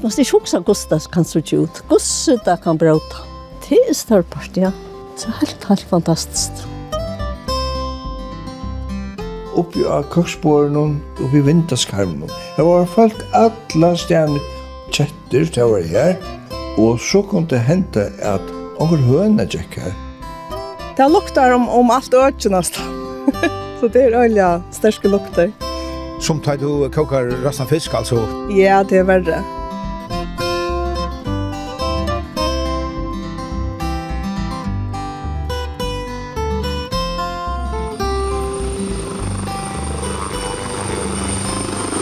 [0.00, 1.82] Du ikke huske hvordan det kan se ut.
[1.88, 3.24] Hvordan det kan bråta.
[3.68, 4.70] Det er større part, ja.
[5.16, 6.62] Det er helt, helt fantastisk.
[9.60, 12.32] Oppi av koksbåren og oppi vinterskarmen.
[12.56, 14.40] Det var folk alla stjerne
[14.88, 16.16] kjetter til å være her.
[16.80, 19.92] Og så kom det hente at onker høna gikk her.
[20.96, 22.88] Det luktar om, om alt økken nesten.
[23.80, 25.52] så det er øyla sterske lukter.
[26.24, 28.24] Som tar du kokar rastan fisk, altså?
[28.56, 29.44] Ja, det er verre.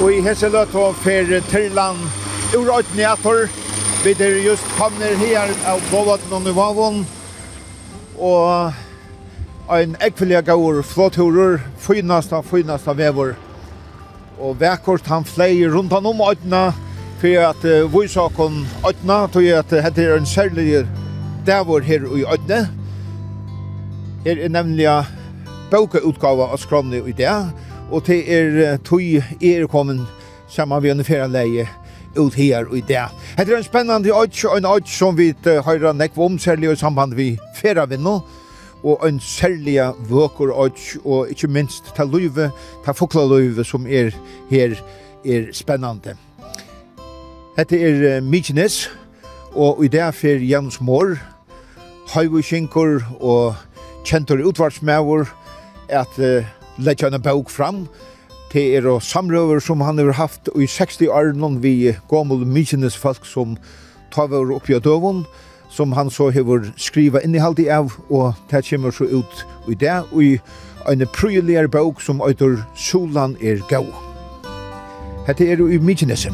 [0.08, 1.98] Og i hese løtå fer Tyrland
[2.56, 3.42] urøytneator.
[4.00, 7.02] Vi er just kommer her av Båvaten og Nivavon.
[8.16, 8.72] Og
[9.68, 13.34] ein ekvelige gaur, flåturer, fynast av fynast av vevor.
[14.40, 16.72] Og vekkort han flei rundt han om øytna,
[17.20, 20.86] for at uh, vysakon øytna, tog jeg at dette er en særlig
[21.44, 22.64] dævor her i øytne.
[24.24, 24.88] Her er nemlig
[25.68, 27.36] bøkeutgave av skromne i det,
[27.90, 29.02] og til er tog
[29.42, 30.06] er kommet
[30.48, 31.68] sammen vi en leie
[32.16, 33.04] ut her og i det.
[33.36, 37.14] Det er en spennende øyt, en øyt som vi høyre nekv om, særlig i samband
[37.14, 38.20] vi feravinner,
[38.84, 42.50] og en særlig vøker øyt, og ikke minst ta løyve,
[42.84, 44.10] ta fokla løyve som er
[44.50, 44.74] her
[45.24, 46.16] er spennende.
[47.56, 48.90] Hette er Mykines,
[49.54, 51.16] og i det fer Janus Mår,
[52.14, 53.54] Høyvøkjenker og
[54.04, 55.24] kjentor utvarsmæver,
[55.88, 56.44] at uh,
[56.78, 57.88] legger en bok fram.
[58.52, 62.96] til er og samrøver som han har haft i 60 år noen vi gammel mykines
[62.96, 63.58] folk som
[64.10, 65.26] tar vår oppi av døven,
[65.70, 70.22] som han så har skrivet i av, og det kommer så ut i det, og
[70.22, 70.38] i
[70.88, 73.84] en prøyligere bok som øyder Solan er gau.
[75.26, 76.32] Hette er jo i Mykineset.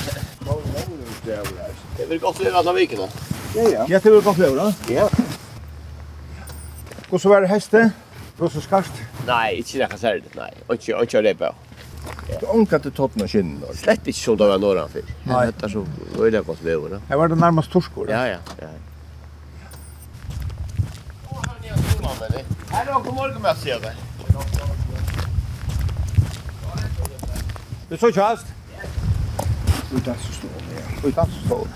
[1.26, 1.87] Ja, ja.
[1.98, 3.08] Det är väl gott väder alla veckorna.
[3.56, 3.86] Ja, ja.
[3.88, 4.74] Ja, det är väl gott väder, va?
[4.88, 5.08] Ja.
[7.10, 7.90] Och så var det häste.
[8.38, 8.92] Rosa skarst?
[9.26, 10.52] Nei, ikke nekka særlig, nei.
[10.70, 11.54] Ikke, ikke det bare.
[12.40, 13.64] Du anker til totten og kinnen?
[13.74, 15.08] Slett ikke som det var når han fikk.
[15.26, 15.40] Nei.
[15.50, 15.82] Dette er så
[16.20, 17.00] øyelig godt ved over.
[17.08, 18.06] Her var det nærmest torskor.
[18.12, 18.68] Ja, ja, ja.
[22.70, 23.94] Her er noen morgenmess i det.
[27.90, 28.46] Du så ikke helst?
[29.92, 30.64] Utan så stor.
[30.78, 31.08] ja.
[31.08, 31.68] Utan så stål.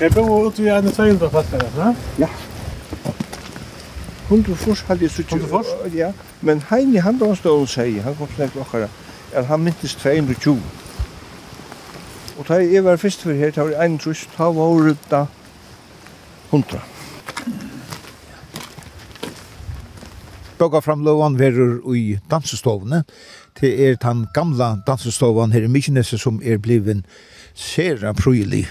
[0.00, 1.54] Jeg bor ute i en tøyld og fatt
[2.18, 2.28] Ja.
[4.28, 5.32] Hundur fors hadde jeg suttet.
[5.32, 5.94] Hundur fors?
[5.94, 8.86] Ja, men Heini han da han stod og sier, han kom snakk okkara,
[9.32, 10.60] at han mintes 220.
[12.38, 14.96] Og da jeg var først for her, da var jeg en trus, da var det
[15.10, 15.24] da
[16.50, 16.84] hundra.
[20.58, 23.02] Boga lovan verur i dansestovene.
[23.60, 27.04] Det er den gamla dansestovan her i Mykjenese som er bliven
[27.54, 28.68] sera prylig.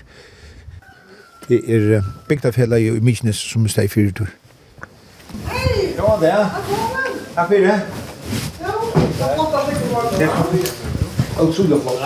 [1.49, 4.27] Det er bygdafella i Mykines som er steg fyrir tur.
[5.47, 5.93] Hei!
[5.95, 6.49] Ja, det er.
[7.35, 7.67] Takk fyrir.
[7.67, 7.77] Ja,
[8.59, 10.27] det er flott at du var der.
[11.41, 11.99] Utrolig flott.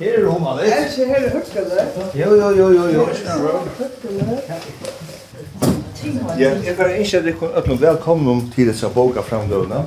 [0.00, 0.72] Her er hundan ditt.
[0.72, 1.78] Er ikke her høkkele?
[2.14, 3.08] Jo, jo, jo, jo, jo.
[6.38, 9.84] Ja, jeg vil ikke at jeg kunne ønske velkommen til disse boka framgående.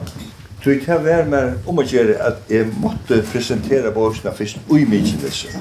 [0.64, 4.86] Tror jeg det være med om å gjøre at jeg måtte presentere bokene først i
[4.86, 5.58] mye til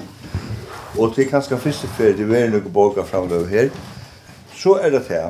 [0.98, 3.70] og til kanskje første ferie til verden og boka framløy her,
[4.54, 5.22] så er det det.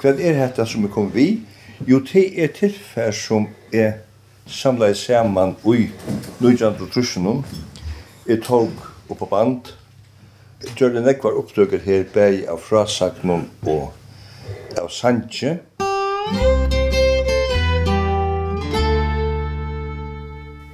[0.00, 1.40] Hva er dette som er kommet vi?
[1.88, 3.92] Jo, det er tilfær som er
[4.46, 5.88] samlet sammen i
[6.40, 7.44] Nujand og
[8.26, 8.70] Jeg tog
[9.08, 9.60] opp på band.
[10.62, 13.92] Jeg gjør det nekvar oppdøkker her bæg av frasagnen og
[14.78, 15.58] av Sanche.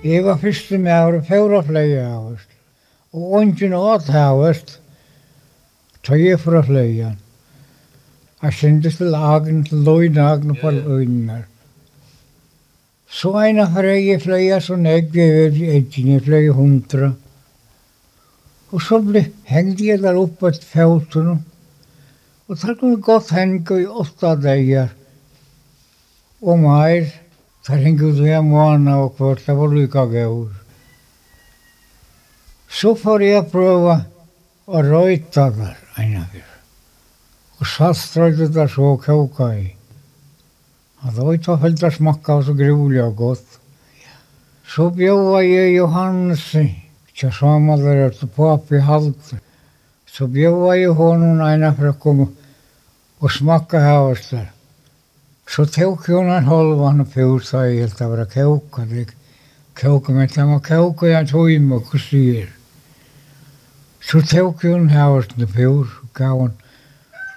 [0.04, 2.55] Jeg var første med å fjøre flere av oss
[3.12, 4.80] og ungen åt hævast,
[6.02, 7.18] tog jeg fra fløyen.
[8.42, 11.44] Jeg kjente til agen, til løgnagen på løgnene.
[13.06, 17.12] Så en av frøye fløyen som jeg gjør, jeg fløye hundra.
[18.74, 21.38] Og så ble hengt jeg der oppe et fjøtene.
[22.46, 24.92] Og så kunne godt henge i åtta dager.
[26.42, 27.08] Og mer,
[27.66, 30.65] så hengte jeg måneder og kvart, det var lykka gøyere.
[32.76, 33.94] Så får jeg prøve
[34.68, 36.48] å røyta der ene fyr.
[37.56, 39.68] Og satt strøyde der så kåka i.
[41.00, 43.54] Og det var ikke helt smakka så grulig og godt.
[44.68, 46.44] Så bjøva jeg Johannes,
[47.08, 49.38] ikke samme der etter papi halte.
[50.04, 52.26] Så bjøva jeg honom ene for å komme
[53.22, 54.50] og smakka hos der.
[55.48, 58.84] Så tok hun en halvan og pjota i helt av det kåka.
[58.90, 59.06] Det
[59.80, 62.52] kjøka med dem og kjøka jeg tog i meg og sier.
[64.06, 66.52] Så tok hun havartene pjor, gav hun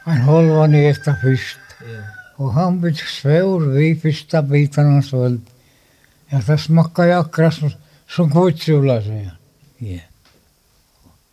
[0.05, 1.61] en halvan eta fyrst.
[1.81, 2.03] Yeah.
[2.37, 5.41] Og han bit svår vi fyrsta biten hans völd.
[6.31, 7.71] Ja, det smakka jag akkurat som,
[8.07, 9.37] som godsula, säger han.
[9.77, 9.99] Ja.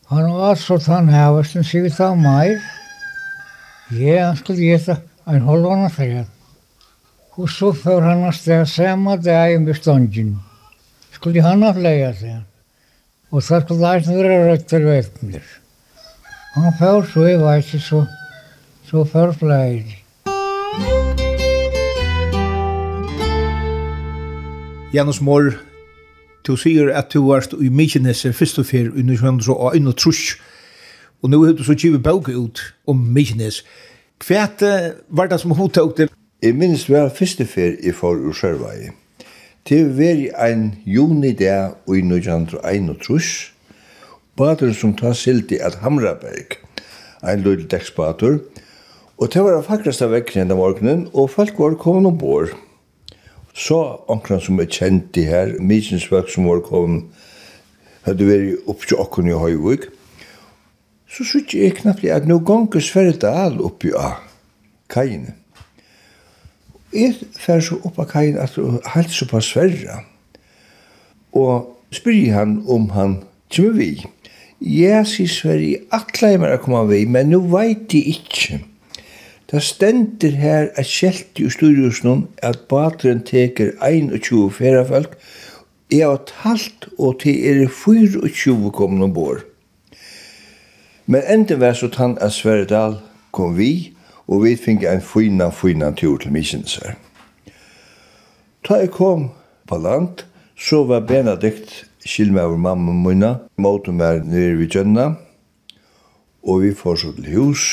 [0.06, 2.60] Han var så tann han havartene sig av mig.
[3.90, 6.26] Ja, han skulle geta en halvan av träd.
[7.36, 10.38] Og så för han av städ samme dag i beståndgen.
[11.12, 12.44] Skulle han ha flägat, säger han
[13.31, 15.44] og så skulle Larsen være rødt til vekkner.
[16.55, 18.05] Han før så i var så,
[18.84, 19.84] så før flere.
[24.94, 25.50] Janus Mår,
[26.46, 30.38] du sier at du varst i Mykineset først og fyr under i 1931,
[31.22, 33.64] og nå har du så givet bøk ut om Mykines.
[34.26, 34.46] Hva
[35.08, 36.08] var det som hun tok det?
[36.43, 38.93] Jeg minns det var første fyr i for ur Sjørvei
[39.66, 43.52] til veri ein juni der i 1931,
[44.36, 46.58] bader som ta sildi at Hamraberg,
[47.26, 48.38] ein løydel dekksbader,
[49.18, 52.52] og det var den fakraste vekken enda morgenen, og folk var kommet ombord.
[53.54, 53.78] Så
[54.12, 57.08] onkran som er kjent i her, mykinsvøk som var kommet,
[58.04, 59.88] hadde vært opp til okken i Høyvig,
[61.10, 64.20] så sykje jeg knappt at nå gonger Sverre Dahl oppi av
[64.92, 65.32] kajene.
[66.94, 68.58] Jeg fer så opp av kajen at
[68.94, 70.02] helt så på Sverre.
[71.36, 73.18] Og spyr han om han
[73.52, 73.90] kommer vi.
[74.60, 78.60] Jeg sier Sverre, atle jeg mer å komme vi, men nå vet jeg ikke.
[79.46, 85.12] Det stender her et skjelt i styrhusen at bateren teker 21 ferrafolk.
[85.92, 89.44] Jeg har talt og til er 24 kommende ombord.
[91.06, 92.98] Men enden var så tann at Sverredal
[93.30, 93.92] kom vi,
[94.26, 96.96] og vi fikk en fina, fina tur til Mykinesar.
[98.67, 99.28] Da jeg kom
[99.69, 100.25] på land,
[100.58, 105.12] så var Benedikt skilme over mamma og munna, måtte meg nere vid Gjønna,
[106.46, 107.67] og vi får så til hus.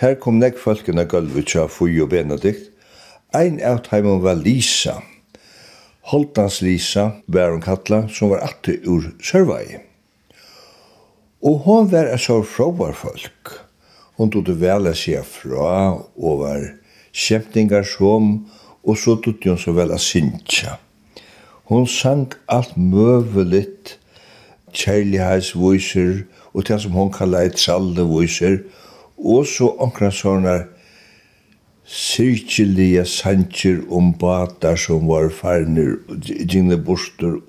[0.00, 2.70] Her kom nek folkene gulvet til Fui og Benedikt.
[3.36, 4.96] Ein av teimen var Lisa,
[6.10, 9.78] Holtans Lisa, var hun kattla, som var atte ur Sørvei.
[11.44, 13.69] Og hon var en så fråvar folk.
[14.20, 16.66] Hon tog det vel å se fra over
[17.16, 18.34] kjempningar som,
[18.84, 20.74] og så tog hun så vel å synge.
[21.72, 23.94] Hon sang alt møveligt,
[24.76, 28.58] kjærlighetsviser, og det som hon kallar et saldeviser,
[29.16, 30.58] og så omkring sånne
[31.88, 35.96] sirkelige sanger om batar som var farner,
[36.28, 37.40] dine bostor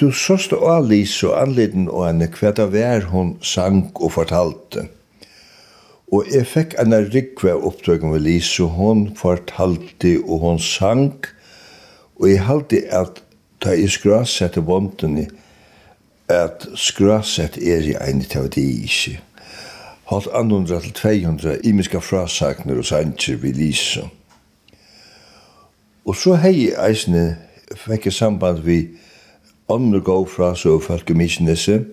[0.00, 4.88] Du såst og alis og anleden og henne hva det var hun sang og fortalte.
[6.10, 11.14] Og jeg fikk en rikve oppdragen med Lise, og hun fortalte og hun sang.
[12.18, 13.22] Og jeg halte at
[13.62, 15.28] da jeg skrasette vondene,
[16.28, 19.20] at skrasette er i en til det ikke.
[20.10, 24.08] Halt 200 til 200 imiska frasakner og sanger vi Lise.
[26.04, 27.36] Og så hei eisne
[27.86, 28.82] fikk jeg samband vi
[29.68, 31.84] ånder gå fra Søfalk i Mysnese.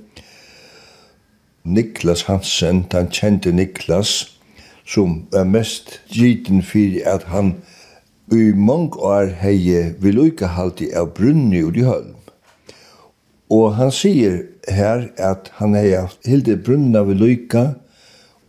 [1.64, 4.38] Niklas Hansen, han kjente Niklas,
[4.86, 7.56] som er mest giten for at han
[8.32, 12.16] i mange år hei vil ikke halte av brunni ut i Hølm.
[13.52, 15.92] Og han sier her at han hei
[16.26, 17.66] hilde brunna vil uke,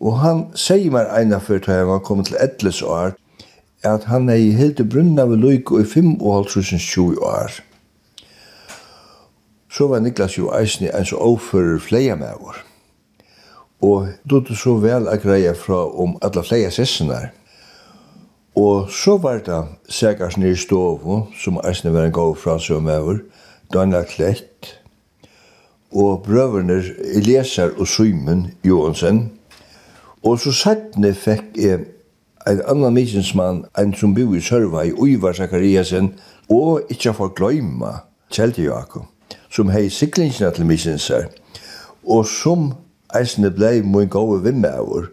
[0.02, 3.16] og han sier meg eina før da han kom til Edles år,
[3.82, 6.46] at han hei hilde brunna vil uke i fem år
[9.72, 12.56] så var Niklas jo eisen en så overfører flere med vår.
[13.82, 17.30] Og det så vel a greia fra om alle flere sessene.
[18.54, 23.00] Og så var det sikkert nye stov, som eisen var en gav fra som med
[23.00, 23.22] vår,
[23.72, 24.78] Daniel Klett,
[25.92, 26.82] og brøverne
[27.14, 29.32] Eliasar og Symen Johansen.
[30.22, 31.86] Og så sattne fikk jeg
[32.46, 36.12] en annan misjensmann, en som bor i Sørvei, Uivar Zakariasen,
[36.50, 38.02] og ikke for gløyma
[38.32, 39.11] Kjeldi Jakob
[39.52, 41.28] som hei siklingsna til misinsar,
[42.08, 42.72] og som
[43.14, 45.10] eisne blei mun gode vimmeavur,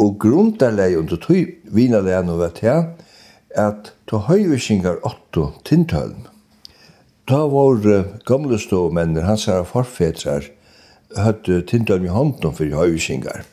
[0.00, 2.86] og grundarlei under tøy vinarlei anno vet her,
[3.54, 6.24] at ta høyvisingar 8 tintølm.
[7.28, 10.48] Ta var gamle ståmennir, hans herra forfetrar,
[11.16, 13.44] høtte tintølm i hånden for høyvisingar.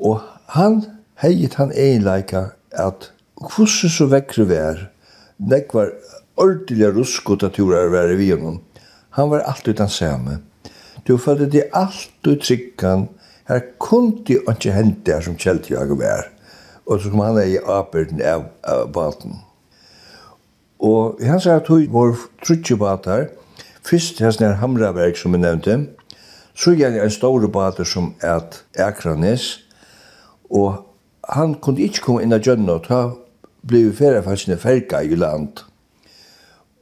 [0.00, 0.24] Og
[0.56, 0.82] han
[1.22, 4.86] heit han einleika at hvordan så vekkre vi er,
[5.38, 5.92] nekvar
[6.40, 8.60] ordentliga ruskot at tura var i honom.
[9.10, 10.38] Han var alltid den samme.
[11.06, 13.08] Du følte det alltid tryggan.
[13.44, 16.28] Här kunde ikke hente det som kjelt jeg var.
[16.86, 19.40] Og så kom han i aperten av, av baten.
[20.78, 22.14] Og han sa at hun var
[22.46, 23.26] trutjebater,
[23.82, 25.76] først hans nær Hamraberg som jeg nevnte,
[26.54, 29.60] så gjerne en store bater som et Akranes,
[30.50, 30.86] og
[31.28, 33.02] han kunne ikke komme inn av Gjønna, og ta
[33.66, 35.66] ble ferdig faktisk ferga i land.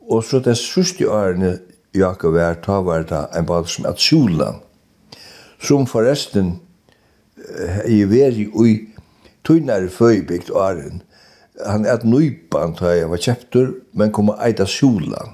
[0.08, 1.58] Og så det sørste årene
[1.94, 4.54] Jakob var, ta var det en bad som at Sjula,
[5.60, 6.58] som forresten
[7.88, 8.88] i veri ui
[9.44, 11.02] tunnare føybygd åren.
[11.66, 15.24] Han er et nøypan, da jeg var kjeptur, men kom og eida Sjula.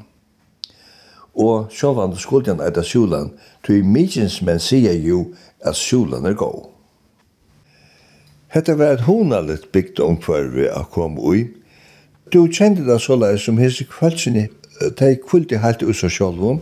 [1.35, 3.27] Og sjålvan skulle han eida Sjula,
[3.67, 5.27] tog mykjens menn sier jo
[5.61, 6.71] at Sjula er god.
[8.55, 11.49] Hetta var et honalit bygd omkvarvi a kom ui.
[12.33, 14.47] Du kjente det såleis som hese kvaldsini
[14.81, 16.61] de kvulti helt ut seg sjálvum.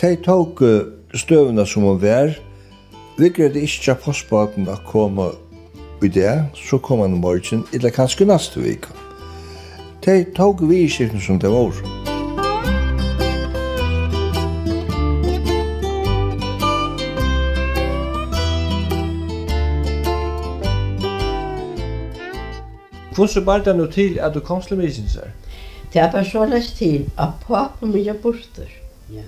[0.00, 0.62] De tok
[1.14, 2.34] støvna som hun var.
[3.18, 5.30] Vi greide ikke til postbaten å komme
[6.02, 8.88] i det, så kom han i morgen, eller kanskje neste vik.
[10.04, 11.72] De tok vi i kirken som det var.
[23.14, 25.30] Hvordan var det nå til at du kom til Mykinsar?
[25.94, 28.66] Det er bare så lest til at pappa min er borte.
[29.12, 29.22] Ja.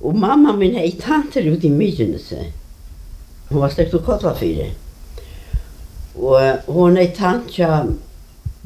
[0.00, 2.38] Og mamma min er i tanter ute i Myrenese.
[3.48, 4.68] Hun var slekt og kotla fire.
[6.14, 7.90] Og hun er i tanter av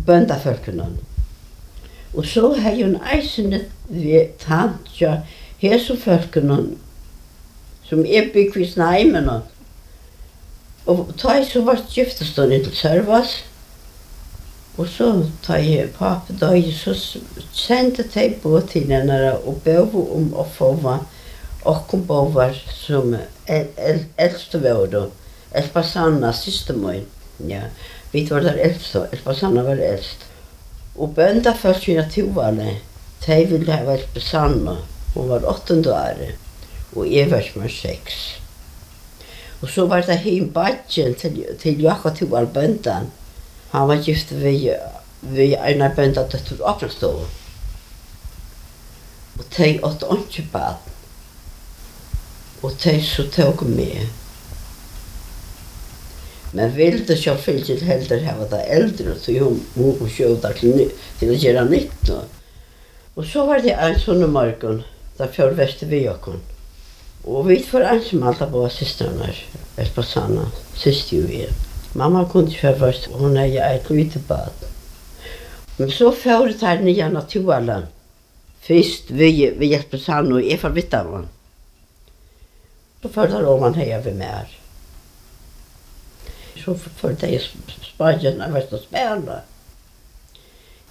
[0.07, 0.91] bøndafølkene.
[2.15, 5.23] Og så har hun eisende ved tantja
[5.59, 6.75] hesofolkunan
[7.89, 9.31] som er bygg vi snaimen.
[10.87, 13.39] Og ta i så vart giftestånd til Sørvas.
[13.41, 13.58] Ja
[14.79, 15.11] Og så
[15.43, 16.95] tar jeg pape døg, så
[17.53, 21.07] sendte jeg på til henne og bøv om å få meg
[21.69, 23.17] åkken var som
[23.47, 25.07] eldste var da.
[25.53, 27.07] Elpa Sanna, siste min.
[27.47, 27.63] Ja.
[28.13, 30.25] Vi var der eldste, Elpa Sanna var eldst.
[30.97, 32.85] Og bønda først i naturvalget,
[33.27, 34.77] de ville ha Elpa Sanna.
[35.15, 36.29] Hun var åttende år.
[36.97, 38.41] og jeg var som var seks.
[39.61, 43.11] Og så var det hin badgen til, til Jakobtuval bøndan.
[43.71, 44.75] Han var gift vi,
[45.21, 47.27] vi av Bønda døttur Åkrenstov.
[49.39, 50.81] Og de åtte åndsje bad.
[52.63, 54.09] Og de så tog med.
[56.53, 60.89] Men vilde selvfølgelig heldur hava det eldre, så jo må hun sjøda til,
[61.21, 62.23] til å gjøre nytt nå.
[63.19, 64.81] Og så var det en sånn morgen,
[65.19, 66.41] da fjør veste vi okken.
[67.29, 69.33] Og vi får en som alt av våre systrene,
[69.79, 70.49] Esposana,
[70.79, 71.68] syster jo igjen.
[71.95, 74.67] Mamma kunne ikke være først, hun er jo et lite bad.
[75.79, 77.85] Men så fører det her nye naturland.
[78.61, 81.29] Først vi, vi hjelper sammen og jeg får vidt av henne.
[83.03, 84.51] Så fører det om han her vi mer.
[86.59, 87.39] Så fører det i
[87.87, 89.39] Spanien og vært å spille.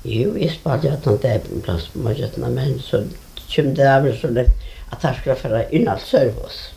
[0.07, 3.03] Jo, i Spanien at han det er blant Spanien, men så
[3.51, 6.76] kommer det av så lett at han skal føre innholdsservice.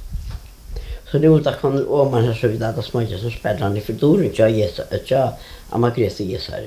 [1.11, 4.43] Så nu då kan om man så vidare att smaka så spännande för då inte
[4.43, 5.33] jag gissa att jag
[5.71, 6.61] amma gissa gissar.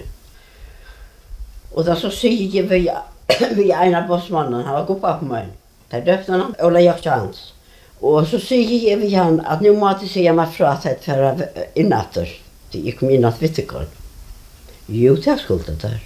[1.72, 2.92] Och då så säger jag vi
[3.56, 5.48] vi en av bossmannen han var god på mig.
[5.90, 7.34] Där döpte han Ola Jakobsson.
[8.00, 11.38] Och så säger jag vi han att nu måste se mig från att förra
[11.74, 12.26] i natten.
[12.72, 13.86] Det gick mig natt vittekon.
[14.86, 16.00] Jo, det skulle det där.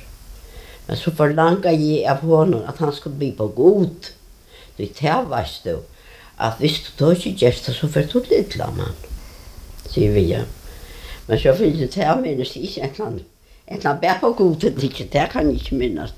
[0.85, 4.05] Men så förlangade jag av honom att han skulle bli på god.
[4.75, 5.96] Det här var stort
[6.39, 8.93] at hvis du tar ikke gjerst, så får du litt la man,
[9.89, 10.43] sier vi ja.
[11.27, 13.27] Men så finnes det her minnes ikke et eller annet,
[13.67, 16.15] et eller annet bare på god, det ikke, det kan jeg ikke minnes.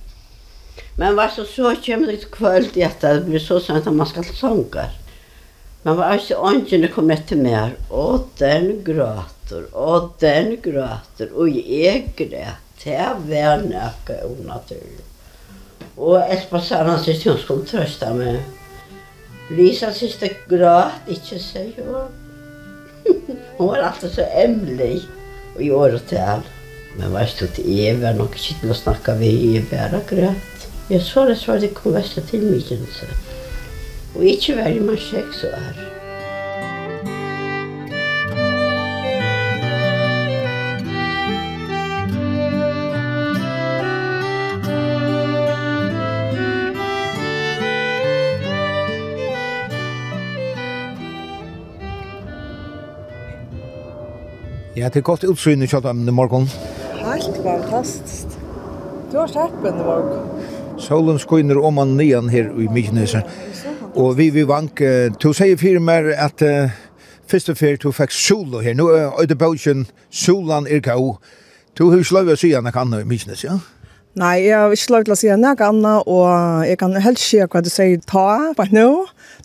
[0.99, 4.07] Men hva så så kommer det kvöld i att det blir så sent at man
[4.07, 4.89] skal sånga.
[5.83, 11.47] Men var alltså ånden det kom etter mer, og den gråter, og den gråter, og
[11.49, 12.65] jeg grät.
[12.83, 15.03] Det var näka unaturlig.
[15.97, 18.39] Og Espa sa han sitt, hun skulle trøste meg.
[19.49, 22.03] Lisa syntes det gråt, ikke så jo.
[23.57, 25.01] Hun var alltid så emlig
[25.55, 26.45] og i år og til.
[26.99, 30.67] Men veist du til Eva, nok ikke til å snakke ved Eva, og gråt.
[30.89, 33.09] Jeg så det så det kom vest til mye, så.
[34.15, 35.98] og ikke var i man seks år.
[54.79, 56.45] Ja, det er godt utsyn i kjøttet i morgen.
[57.03, 58.35] Helt fantastisk.
[59.11, 60.45] Du har sett i morgen.
[60.79, 63.25] Solen skoiner om man nian her i Myknesen.
[63.95, 64.79] Og vi vi vank,
[65.19, 66.71] du sier fyrir mer at uh,
[67.27, 68.77] første fyrir du fikk sol her.
[68.79, 71.17] Nå er det bøtjen, solan er gau.
[71.75, 73.59] Du har ikke lov å si anna kan i Myknes, ja?
[74.15, 77.43] Nei, jeg har ikke lov til å si anna annet, og jeg kan helst si
[77.43, 78.89] hva du sier ta, bare nå.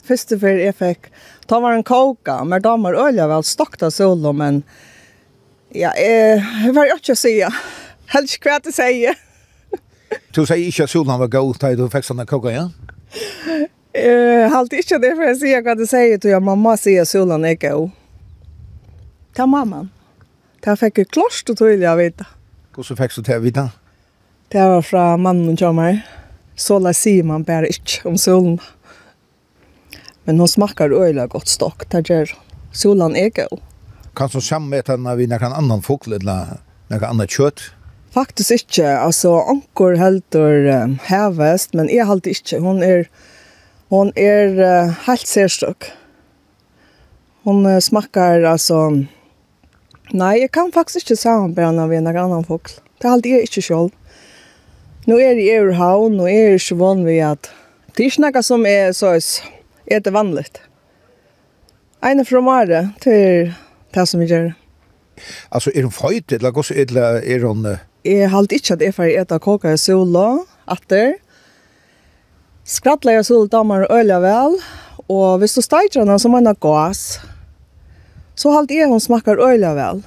[0.07, 1.15] Første fyrir jeg fikk,
[1.51, 4.63] ta var en koka, men da var øyla vel stokta solo, men...
[5.77, 7.55] Ja, eh, vad jag ska säga.
[8.07, 9.15] Helst kvärt att säga.
[10.31, 12.71] Du säger inte att solen var god när du fick sådana kockar, ja?
[13.93, 17.09] Eh, halt inte det för jag säger vad du säger till jag mamma säger att
[17.09, 17.91] solen är god.
[19.35, 19.91] Ta mamman.
[20.61, 22.21] Ta fick ju klost och tydliga jag vet.
[22.77, 23.69] Hur så fick du det vidare?
[24.49, 26.07] Det var från mannen och mig.
[26.57, 28.59] Så la sig man bara inte om solen.
[30.25, 32.31] Men hon smakar öjla gott stock, där gör
[32.73, 33.61] solen är god
[34.15, 36.47] kan så sammäta när vi någon annan fågel eller
[36.89, 37.61] något annat kjøtt?
[38.15, 38.99] Faktisk ikke.
[38.99, 42.59] Alltså anker helter um, hevest, men är halte inte.
[42.59, 43.09] Hon är
[43.89, 45.93] hon är uh, helt särstök.
[47.43, 48.91] Hon uh, smakar alltså
[50.11, 52.73] Nej, jag kan faktiskt inte sammanbränna med en annan fågel.
[52.99, 53.91] Det är alltid ikke inte Nå
[55.07, 57.51] Nu är det i Eurhavn jeg är ikke vann ved at
[57.97, 59.21] det är ikke noe som är så
[59.87, 60.61] är det vanligt.
[62.03, 63.53] Ena fra Mare till
[63.95, 64.53] det som vi gjør.
[65.51, 67.67] Altså, er hun feit, eller hva er er hun...
[68.05, 71.15] Jeg halte ikke at jeg får etter kåka i sola, atter.
[72.69, 74.59] Skrattler jeg sola damer og øler vel,
[75.09, 77.21] og hvis du steger henne som man har gass,
[78.37, 80.03] så halte jeg hun smakker øler vel.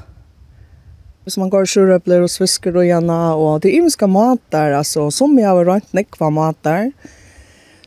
[1.23, 5.33] Hvis man går sjurøpler og svisker og gjerne, og det er imenske mater, altså, som
[5.39, 6.91] jeg har rønt nekva mater.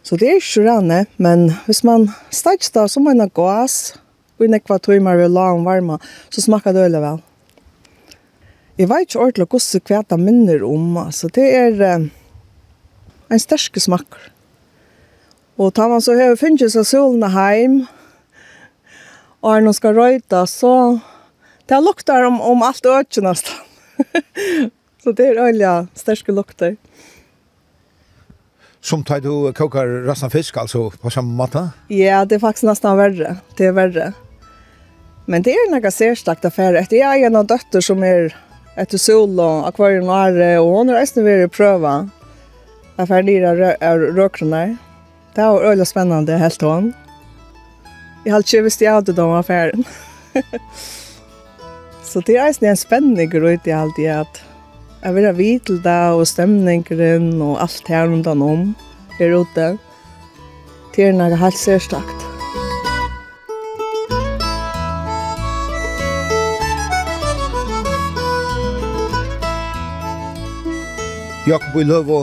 [0.03, 3.95] Så det er ikke rene, men hvis man steger det som man har gass,
[4.41, 5.99] og i nekva tøymer vi la om varma,
[6.33, 7.21] så smakar det øyla vel.
[8.81, 12.07] Jeg vet ikke ordentlig hvordan kveta minner om, altså det er eh,
[13.29, 14.31] en sterske smakker.
[15.61, 17.83] Og tar man så her finnes seg solene heim,
[19.45, 20.73] og er noen skal røyta, så
[21.69, 23.53] det lukter om, om alt øyne nesten.
[25.03, 26.79] så det er øyla sterske lukter.
[28.81, 31.67] Som tar du kokar resten fisk, altså på samme måte?
[31.93, 33.37] Ja, det er faktisk nesten verre.
[33.59, 34.13] Det er verre.
[35.31, 36.87] Men det är några særstakt affære.
[36.91, 38.35] Det är en av døtter som är
[38.77, 42.11] ett sol och akvarium och är och hon är å prøve
[42.97, 44.77] affære nere av røkrene.
[45.35, 46.95] Det är öliga spännande helt hon.
[48.25, 49.85] Jeg har ikke visst jeg hadde de affären.
[52.03, 54.43] Så det är en spennende grøyt i allt i att
[55.03, 58.75] jag vill ha vidt det och stämningen och allt här runt om
[59.21, 59.79] är ute.
[60.97, 62.30] Det är några helt särstakt.
[71.51, 72.21] Jakob i Løvo,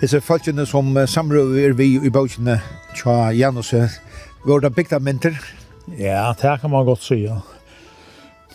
[0.00, 2.54] disse folkene som samrøver vi i bøkene
[2.96, 3.74] tja Janus,
[4.46, 5.36] var det bygda mynter?
[5.98, 7.36] Ja, det kan man godt si, ja.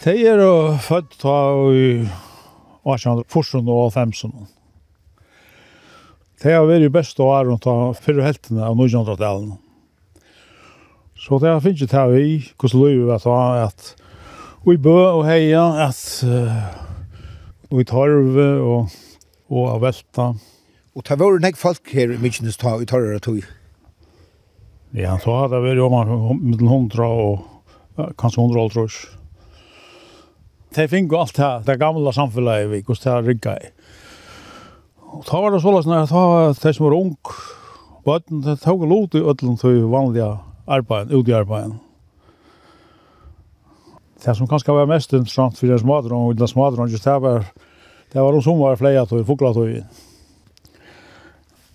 [0.02, 1.36] De er jo født ta
[1.70, 4.34] i 1814 og 15.
[6.42, 9.62] Det har vært best å være rundt av fyrre heltene av 1900-tallene.
[11.14, 13.94] Så det har finnet ikke til vi, hvordan løy vi ta, at
[14.66, 16.70] vi bø og heia, at uh,
[17.70, 19.04] vi tarve og
[19.50, 20.32] og av velta.
[20.96, 23.44] Og det var nek folk her i Mykines ta i torra tog?
[24.96, 29.02] Ja, så har det vært om mellom hundra og kanskje hundra og trus.
[30.76, 33.70] Det fikk jo alt det, det gamle samfunnet vi gos det rigga i.
[35.16, 37.14] Og da var det så løsne at det som var ung,
[38.08, 40.34] bøtten, det tog lot i ødelen til vanlige
[40.68, 41.78] arbeid, ut i arbeid.
[44.26, 47.48] Det som kanskje var mest interessant for det smadron, og det smadron, just det var
[48.16, 49.72] Det var de som var flere tog, fokla tog.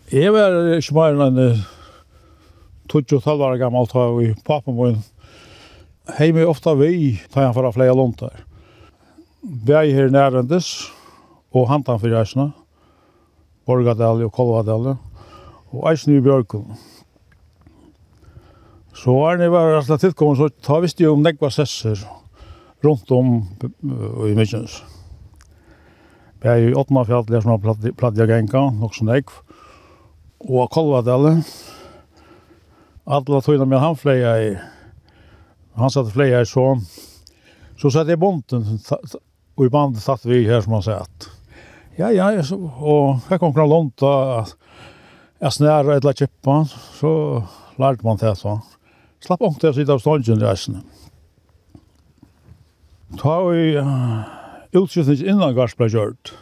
[0.09, 1.41] Jeg var ikke mer enn
[2.89, 4.95] 12 år gammel tog i papen min.
[6.17, 8.39] Heime ofta vi tar han for flere lånt lunter.
[9.45, 10.89] Bæg her nærendes
[11.53, 12.55] og hantan for reisene.
[13.69, 14.95] Borgadalje og Kolvadalje.
[15.77, 16.73] Og eisen i Bjørkund.
[18.97, 22.01] Så var det var rett tilkommet, så ta visste jo om nekva sesser
[22.81, 23.43] rundt om
[24.25, 24.81] i Mykjens.
[26.41, 29.27] Jeg er i Åttmafjall, det er som har platt jeg genka, nok som jeg.
[30.49, 31.35] Og Kolvadale,
[33.05, 34.55] alle tøyene med han fleia i,
[35.77, 36.65] han satt fleia i så,
[37.77, 41.29] så satt jeg bonten, og i bandet satt vi her som han satt.
[42.01, 44.57] Ja, ja, og jeg kom kran lånt at
[45.45, 46.63] jeg snæra et la kippa,
[46.97, 47.13] så
[47.77, 48.57] lærte man det så.
[49.21, 50.85] Slapp ångt til å sitte av stånden i reisene.
[53.21, 54.39] Ta og
[54.77, 56.35] utskiftning innan gars ble gjørt.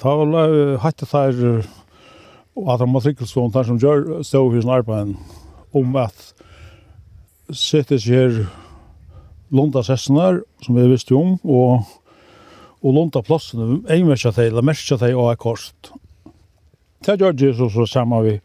[0.00, 1.66] Ta og det her
[2.56, 5.14] og at han matrikkelstånd der som gjør stå for sin arbeid
[5.76, 6.32] om at
[7.52, 8.38] sitter seg her
[9.52, 11.86] lunda sessionar som vi visste om og
[12.86, 15.90] og lunda plassen ei merkja til, la merkja til og er kost.
[17.02, 18.40] Ta gjør det så så sama vi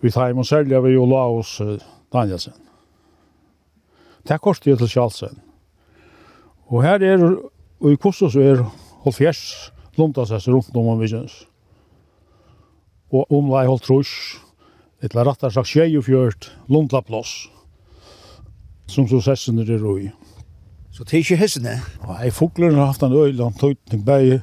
[0.00, 1.60] vi tar og selja vi og la oss
[2.12, 2.54] Danielsen.
[4.28, 5.40] Det koster jo til Kjalsen.
[6.70, 7.18] Og her er
[7.82, 11.32] Og i Kostos er holdt halvfjers lundas rundt om vi kjens.
[13.10, 14.12] Og omlai holdt trus,
[15.02, 17.48] et la rattar sagt tjei og fjørt lundla plås,
[18.86, 20.12] som så sessen er roi.
[20.94, 21.74] Så det er ikke hessene?
[22.06, 24.42] Nei, fuglerne har haft en øyland tøytning, bare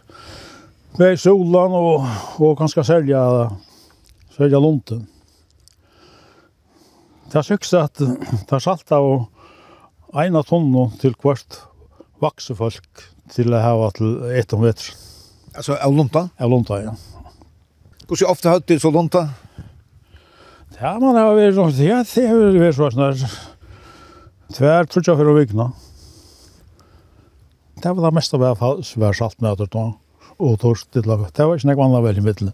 [0.97, 2.06] Med solan og,
[2.41, 3.21] og kanskje selja,
[4.36, 5.06] selja lunten.
[7.30, 9.30] Det er syks at det er salta og
[10.17, 11.62] eina tonno til hvert
[12.19, 14.92] vaksefolk til å ha til ett om vetter.
[15.56, 16.28] Altså, av lunta?
[16.39, 16.96] Av lunta, ja.
[18.08, 19.28] Hvordan ofte ofta har det så lunta?
[20.80, 23.39] Ja, man har vært sånn, ja, det har vært sånn, snart.
[24.54, 25.72] Tvær tror jag för att vikna.
[27.82, 29.94] Det var det mesta vi har svär salt med at ta
[30.38, 32.52] och torst till att det var ikke nek annat väl i mitten.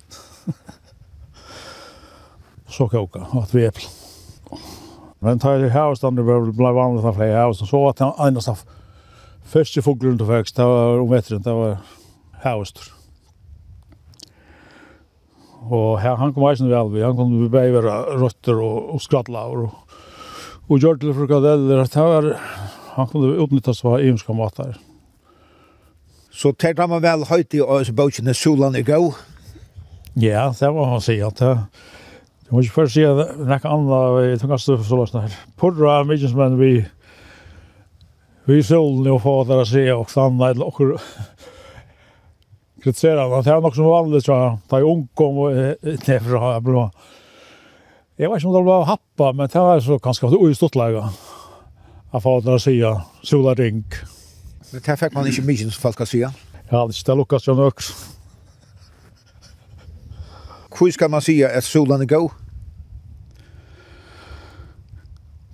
[2.68, 3.92] Så koka at vi äpplen.
[5.20, 8.28] Men tar det här det stannar vanlig vanligt av flera hus och så att han
[8.28, 8.42] ändå
[9.46, 11.82] Første fuglen du fikk, det var om vetren, det var
[12.44, 12.92] Hævestur.
[15.66, 19.64] Og her, han kom eisen vel, han kom vi bare være røtter og, og skrattlaur
[19.66, 19.96] og,
[20.70, 22.32] og gjør til frikadeller, det var,
[22.98, 24.76] han kom utnyttas av imenska matar.
[26.36, 29.00] Så tar man vel høyt i oss bøkene solan i gå?
[30.20, 31.54] Ja, det var han sier at det
[32.46, 35.38] Jeg må ikke først si at nekka anna, jeg tung at stuffe så løsne her.
[35.58, 36.84] Porra, mykje som vi
[38.46, 40.98] vi solen jo få der å se og stanna eller okkur
[42.86, 43.44] kritisera han.
[43.44, 44.58] Det er nok som vanlig, tror jag.
[44.70, 46.92] Ta ungkom och nej för har jag blå.
[48.16, 51.10] Jag vet ikke om det var happa, men det var så ganske ui stortlega.
[52.14, 52.76] Jeg får der å se
[53.28, 53.84] sola ring.
[54.72, 56.22] Men det fikk man ikke mycket som folk kan se.
[56.72, 57.84] Ja, det ställer lukkast jo nok.
[60.78, 62.32] Hvor skal man säga at solen er god?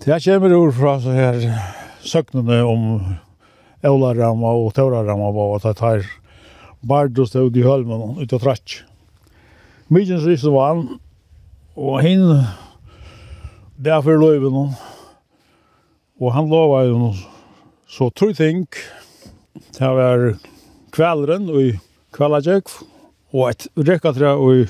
[0.06, 2.86] Det kommer ord fra så här søknene om
[3.86, 6.08] Eularama og Taurarama var at det her
[6.82, 8.82] bardo ut i hølmen ut av trakk.
[9.92, 10.84] Mykjens riste var han,
[11.76, 12.26] og hinn
[13.82, 14.74] derfor løyven hon.
[16.22, 17.12] Og han lova jo
[17.90, 18.68] så tru ting.
[19.76, 20.36] Det var
[20.94, 21.66] kvelden i
[22.16, 22.70] kveldajøk,
[23.34, 24.66] og et rekkatre i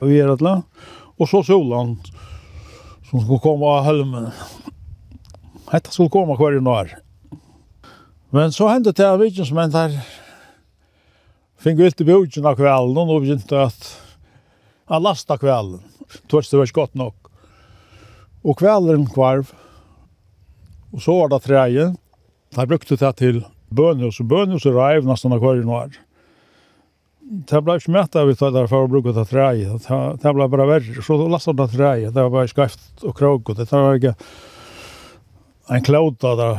[0.00, 0.60] Vieratla,
[1.20, 1.98] og så solan
[3.08, 4.30] som skulle komme av hølmen.
[5.70, 6.96] Hetta skulle koma hver i nær.
[8.34, 9.94] Men så hendte det av som en der
[11.62, 13.88] fikk vilt i bjørgen av kvelden, og nå begynte at
[14.90, 15.82] jeg lasta kvelden.
[16.30, 17.30] Tvørste var ikke godt nok.
[18.42, 19.52] Og kvelden kvarv,
[20.90, 21.98] og så var det treet,
[22.56, 25.92] Jeg brukte det til bønhus, og bønhus er reiv nesten av hver i nær.
[27.46, 29.86] Det ble ikke mett av vi tar for å bruke det treet,
[30.18, 31.02] Det ble bare verre.
[31.02, 33.54] Så lastet det treet, Det var bare skreft og krog.
[33.54, 34.16] Det var ikke
[35.70, 36.58] en klauta der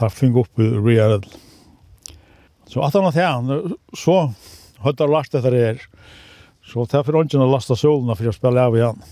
[0.00, 1.26] der fing upp i real.
[2.66, 4.32] Så att han att han så
[4.78, 5.82] hade last det där.
[6.64, 9.02] Så tar för ungen att lasta solen för jag spelar av igen.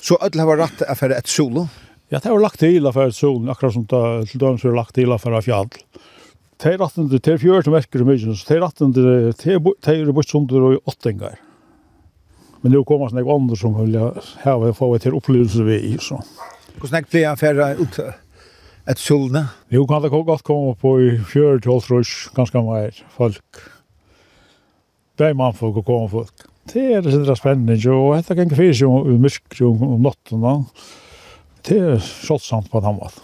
[0.00, 1.68] Så öll har rätt att för ett solo.
[2.08, 4.76] Ja, det har lagt till för ett solo, akkurat som det till dem som har
[4.76, 5.68] lagt till för ett fjäll.
[6.62, 9.02] Det är rätten till det fjör som verkar mycket så det är rätten till
[9.84, 11.38] det är bort som det är åttingar.
[12.60, 13.98] Men nu kommer det några andra som vill
[14.44, 16.22] ha få ett upplevelse vi så.
[16.78, 17.98] Hvordan jeg pleier jeg færre ut
[18.90, 19.44] et solne?
[19.72, 23.62] Jo, kan det godt komme på i fjør til Ålsrush, ganske mer folk.
[25.18, 26.46] Det man folk og komme folk.
[26.70, 30.44] Det er det sindra spennende, og dette kan ikke fyrt jo i mysk om natten.
[31.66, 33.20] Det er skjåttsamt på den annen.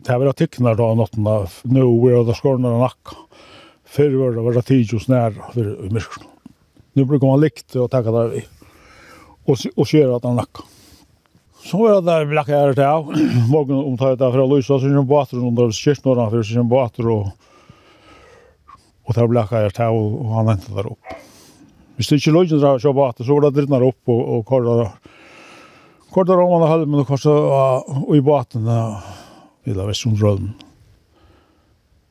[0.00, 3.18] Det er vært tykkene da natten, nå er det skårene og nakka.
[3.90, 6.20] Før var det vært tid og nære for mysk.
[6.94, 8.44] Nå bruker man likt og takke der vi.
[9.48, 10.69] Og, og skjer at han nakka.
[11.64, 13.10] Så var det der blakka her til, av.
[13.52, 17.10] morgen omtatt det fra Lysa, så er det båter under kyrknåren, for så er båter,
[17.12, 21.18] og, og der er blakka her til, og han hentet der opp.
[21.98, 24.88] Hvis det ikke løgnet drar kjøp båter, så var det drittnar opp og, og korda,
[26.14, 27.36] korda rommene halmen og korda
[28.00, 30.54] og i båten, i til av Vestundsrøden.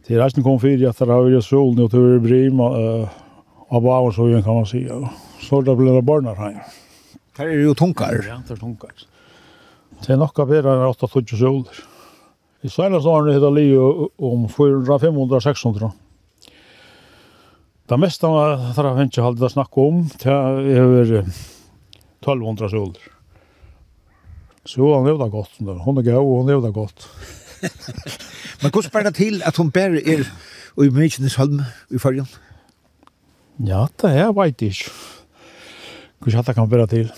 [0.05, 3.81] Det er resten kom fyrir at der har vært solen og tur i brim av
[3.81, 4.85] baven, så kan man si.
[5.41, 6.62] Så da ble det barnar her.
[7.38, 8.17] Her er jo tunkar.
[8.25, 8.93] Ja, det er tunkar.
[9.99, 11.79] Det er nok av vera enn 8-20 soler.
[12.63, 15.91] I senast årene heter li om 400-500-600.
[17.89, 18.29] Det mesta
[18.75, 23.07] þarf að finna haldið að snakka om, det er 1200 soler.
[24.67, 27.07] Så han levde godt, hun er gøy, og hun levde godt.
[28.62, 30.27] Men hvordan ber det til at hun bare er
[30.79, 32.27] i Mykines halm i fargen?
[33.65, 34.91] Ja, det er veit ikke.
[36.19, 37.09] Hvordan hatt det kan bæra til?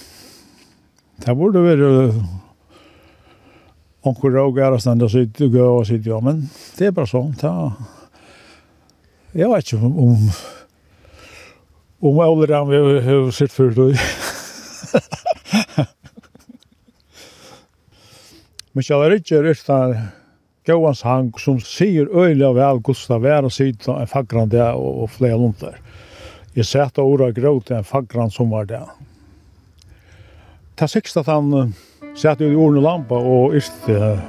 [1.21, 1.89] Det burde være
[4.01, 6.05] onkel onkur rågar och stannar sitt och går og sitt.
[6.05, 7.71] Ja, men det er bare sånn, Ja.
[9.33, 9.99] Jeg vet ikke om...
[9.99, 10.31] om
[12.01, 13.93] Om alle dem vi har sett før, då.
[18.73, 20.07] Men jeg är ikke rett där
[20.65, 25.01] Gåans hang som sier øyelig øyla vel Gustav Vær og sier en fagran der og,
[25.03, 25.77] og flere lunter.
[26.55, 28.87] Jeg sette ordet gråt en fagran som var der.
[30.75, 31.73] Ta sikst at han
[32.15, 34.19] Sett ut i orne lampa og ist uh,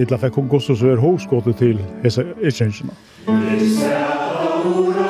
[0.00, 2.96] illa fikk hun gossos så er hovskåttet til hese yrkjengjene.
[3.28, 4.02] Lysa
[4.64, 5.09] og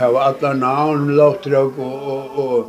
[0.00, 2.64] har alla namn låter och, och, och,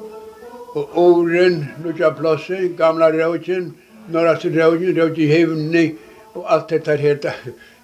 [0.76, 3.74] och oren, Lucia Plossi, gamla Rauchen,
[4.10, 5.96] norra Rauchen, Rauchen Hivni
[6.34, 7.34] och allt det där heter.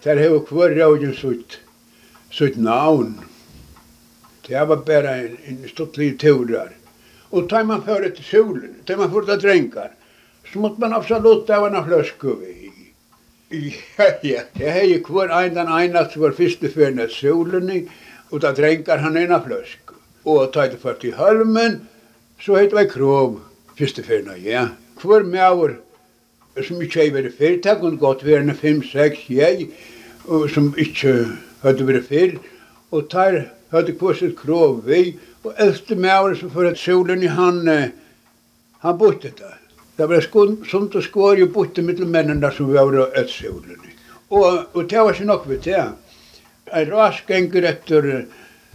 [0.03, 1.57] Där har kvar Rauchen sutt
[2.31, 3.13] sutt namn
[4.47, 6.69] Det var bara en, en stort liv turar.
[7.29, 9.83] Och tar man för ett solen, tar man för att dränka
[10.53, 12.71] så måste man absolut ha en flaska vi
[13.97, 14.41] Ja, ja.
[14.53, 17.89] Jag har ju kvar en den ena som var första för solen
[18.31, 19.93] og da drengar han ena fløsk.
[20.27, 21.81] Og ta det først i halmen,
[22.41, 23.39] så heit vi krov,
[23.79, 24.67] første fyrna, ja.
[25.01, 25.77] Hvor maur
[26.65, 29.69] som ikke hei vært fyrt, det kunne godt være fem, seks, jeg,
[30.53, 31.13] som ikke
[31.61, 32.41] hadde vært fyrt,
[32.91, 37.63] og tar hadde kvosset krov vi, og eldste maur som for at solen i han,
[38.83, 39.55] han borte der.
[39.97, 43.93] Det var skund, som og skår jo borte mittel mennene som var et solen i.
[44.29, 45.85] Og, og det var ikke nok ved det
[46.71, 48.25] en ras gengur etter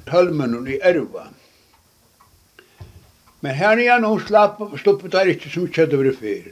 [0.07, 1.27] Hölmen i Erva.
[3.41, 6.43] Men her här igen hon slapp, stoppet där inte så mycket hade varit för.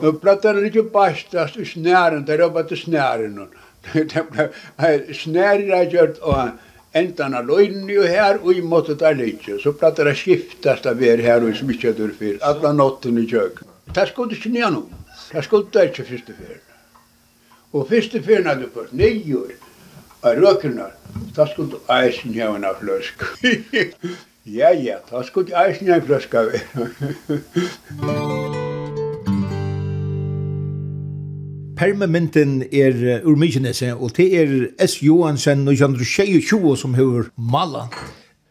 [0.00, 3.48] Men plattan lite bastas i snären, där jobbat til snären.
[5.22, 6.48] Snären har gjort och
[6.92, 9.58] ändan av löjden ju här och i måttet där lite.
[9.58, 12.38] Så plattan har skiftat av er här och så mycket hade varit för.
[12.48, 13.68] Alla natten i köken.
[13.84, 14.82] Det skulle inte ner nu.
[15.32, 16.34] Det skulle inte först och
[17.70, 19.52] Og Och först och först hade du år
[20.22, 20.86] av røkene,
[21.36, 23.22] da skulle du eisen ha en fløsk.
[24.46, 26.46] ja, ja, da skulle du eisen ha en fløsk av
[31.82, 35.02] Permamenten er ur Mykinese, og det er S.
[35.02, 37.88] Johansen 1922 som hever mala.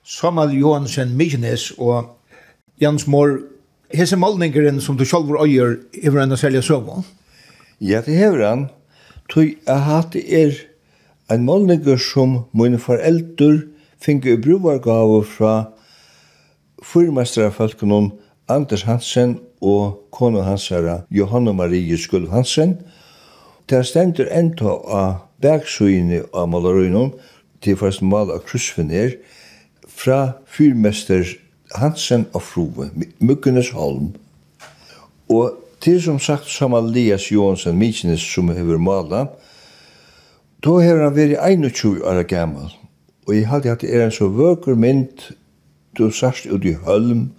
[0.03, 2.09] Samal Johansen Mykines og
[2.81, 3.37] Jans Mår,
[3.93, 7.03] hese malningeren som du selv var øyer, hever han å selge søvå?
[7.79, 8.65] Ja, det hever han.
[9.31, 10.57] Tøy, jeg hatt er
[11.31, 13.61] en målninger som mine forelder
[14.01, 15.71] finge i bruvargave fra
[17.49, 18.11] falkunum
[18.49, 22.77] Anders Hansen og kona hansara Johanna Marie Skull Hansen.
[23.69, 27.11] Det er stendur enda av bergsøyene av malerøyene
[27.61, 29.13] til forresten mal av kryssfiner
[29.87, 31.23] fra fyrmester
[31.77, 32.89] Hansen og Frove,
[33.19, 34.11] Mykkenes Holm.
[35.29, 39.29] Og til som sagt som Elias Johansen Mykines som hever malet,
[40.61, 42.67] Då har han vært 21 år gammel,
[43.25, 45.23] og jeg hadde at det er en så vøker mynd,
[45.97, 47.31] du sørst ut i Hølm,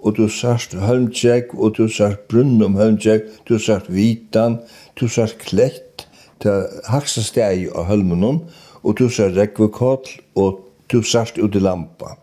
[0.00, 4.56] og du sørst Hølmtjekk, og du sørst Brunn om Hølmtjekk, du sørst Vitan,
[4.96, 6.06] du sørst Klett,
[6.40, 8.40] til Haksasteg og Hølmenon,
[8.80, 12.16] og du sørst Rekvekotl, og du sørst ut i Lampa.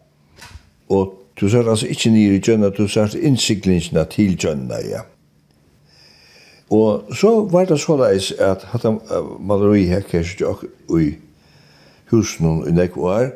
[0.89, 5.05] Og du sørst altså ikke nyr i Gjønna, du sørst innsiklingsna til Gjønna, ja.
[6.71, 9.01] Og så var det så leis at hatt han
[9.43, 10.63] maleri her kanskje stjokk
[10.95, 11.09] i
[12.11, 13.33] husen og i nek var,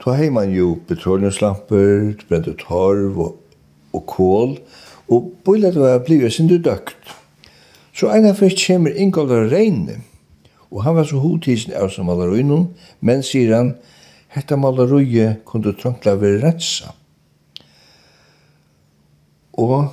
[0.00, 3.34] da hei man jo petroleumslamper, brente torv og,
[3.92, 4.54] og kål,
[5.12, 6.96] og bøylet var blivet sin du døkt.
[7.92, 9.98] Så en av først kommer Ingolder Reine,
[10.70, 12.70] og han var så hodtisen av som malerien,
[13.04, 13.74] men sier han,
[14.32, 16.94] hetta maleriet kunne trangla være rensa.
[19.60, 19.90] Og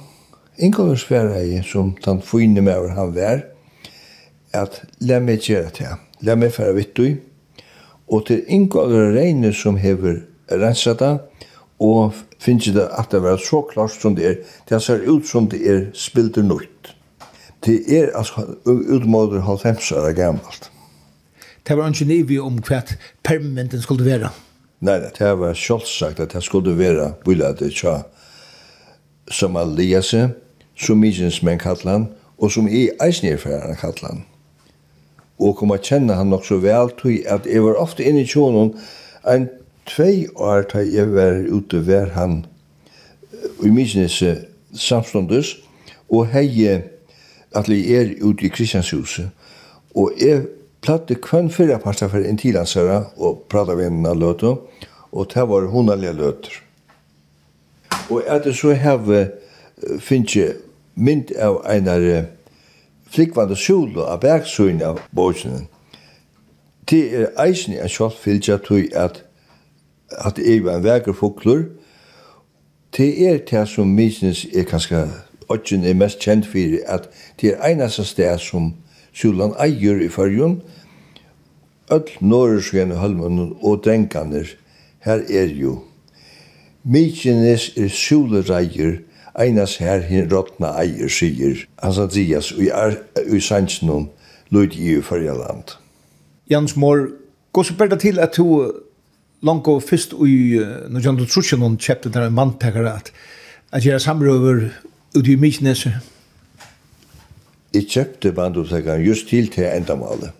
[0.57, 3.41] Ingolf Sverige som han finne med over han var,
[4.53, 5.99] at la meg gjøre det her.
[6.25, 7.17] La meg fære vitt du.
[8.09, 11.17] Og til Ingolf Reine som hever renset det,
[11.79, 14.39] og finnes det at det var så klart som det er,
[14.69, 16.95] det ser ut som det er spilter nøyt.
[17.65, 20.71] Det er altså utmåter halvfemsere gammelt.
[21.67, 22.81] Det var ikke nivi om hva
[23.23, 24.31] permanenten skulle være.
[24.81, 27.99] Nei, det var selvsagt at det skulle være biladet tja
[29.29, 30.29] som Aliase,
[30.77, 33.39] som mykjens menn kallar han, og som i eisen er
[33.81, 34.25] kallar han.
[35.39, 38.29] Og kom a kjenne han nok så vel tog at jeg var ofte inne i
[38.29, 38.73] tjonen
[39.27, 39.49] en
[39.87, 42.45] tvei år da jeg var ute var han
[43.63, 44.21] i mykjens
[44.73, 45.55] samståndes
[46.09, 46.49] og hei
[47.55, 49.29] at jeg er ute i Kristianshuset
[49.95, 50.47] og jeg
[50.81, 54.47] platte kvann fyrra parta for en tilansara og prata med henne av
[55.11, 56.53] og det var hundalige løter.
[58.09, 59.31] Og etter så heve
[60.03, 60.53] finnje
[60.97, 62.25] mynd av einar
[63.09, 65.67] flikvande solo av bergsøyne av borgene.
[66.89, 69.23] Det er eisen en sjálffylgja tog at
[70.11, 71.65] at det er en veker fokler.
[72.97, 75.07] Det er det som misnes er kanskje
[75.49, 77.07] Odgen er mest kjent for at
[77.41, 78.73] det er eneste sted som
[79.15, 80.61] Sjøland eier i fyrjun.
[81.91, 84.49] Öll norrskjene halmen og drenganer
[85.07, 85.77] her er jo.
[86.83, 88.97] Mykines er Sjølereier
[89.37, 92.97] Einas her hin rottna eier sier, hans Andreas, og er
[93.29, 94.09] i sannsyn om
[94.49, 95.75] lyd i fyrja land.
[96.49, 97.07] Jans Mår,
[97.53, 98.71] gå så til at du
[99.45, 100.57] langt og fyrst i,
[100.89, 103.11] når Jan Dutrusjen hon der en mannpekare at
[103.71, 104.69] at gjøre samrøver
[105.17, 105.93] ut i Mykneset?
[107.73, 110.31] Jeg kjøpte bandopptakeren just til til endamålet.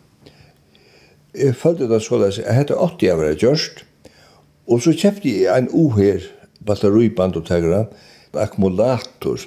[1.36, 3.84] Jeg følte det så at jeg hette 80 av det gjørst,
[4.68, 6.24] og så kjøpte jeg en uher
[6.66, 7.94] batteribandopptakere, og
[8.36, 9.46] akkumulator.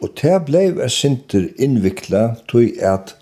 [0.00, 3.16] Og det ble jeg sinter innvikla til at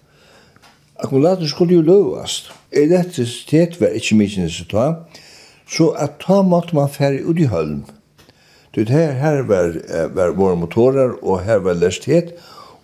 [1.02, 2.52] akkumulator skulle jo løvast.
[2.72, 4.92] Elektrisitet var ikkje mykje nisse ta,
[5.68, 7.84] så at ta måtte man færre ut i hølm.
[8.74, 9.72] Det her, her var,
[10.14, 12.34] var våre motorer, og her var lestighet,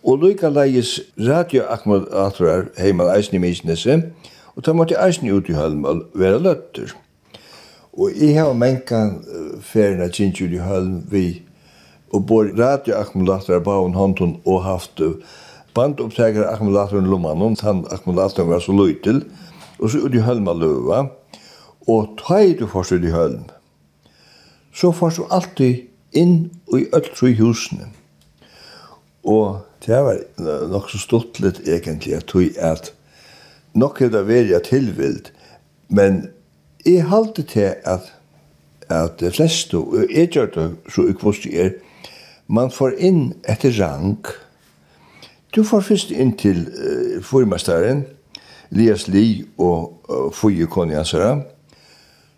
[0.03, 4.01] og lykka leies radioakkumulatorer heimal eisen i Mysnese,
[4.57, 6.95] og ta måtte eisen ut i hølm og være løtter.
[7.93, 9.03] Og jeg har menka
[9.61, 11.43] ferien av ut i hølm vi
[12.13, 15.01] og bor radioakkumulatorer på en hand og haft
[15.75, 19.25] bandupptäckare ackumulatorn lomman och han akkumulatoren var så liten
[19.79, 21.07] og så ut i hølm av løva,
[21.89, 23.45] og ta i du først ut i hølm,
[24.73, 27.89] så først du alltid inn i öll i husene
[29.25, 30.19] og det var
[30.69, 32.93] nok så stort litt egentlig jeg tror at
[33.75, 35.31] nok er det veldig tilvild.
[35.89, 36.29] Men
[36.87, 38.13] jeg halte til at
[38.91, 41.71] at de fleste og jeg gjør det så jeg kvost er
[42.47, 44.27] man får inn etter rang.
[45.55, 48.05] Du får først inn til uh, formestaren,
[48.73, 51.43] Lias Li og uh, Fuyi Konjansara.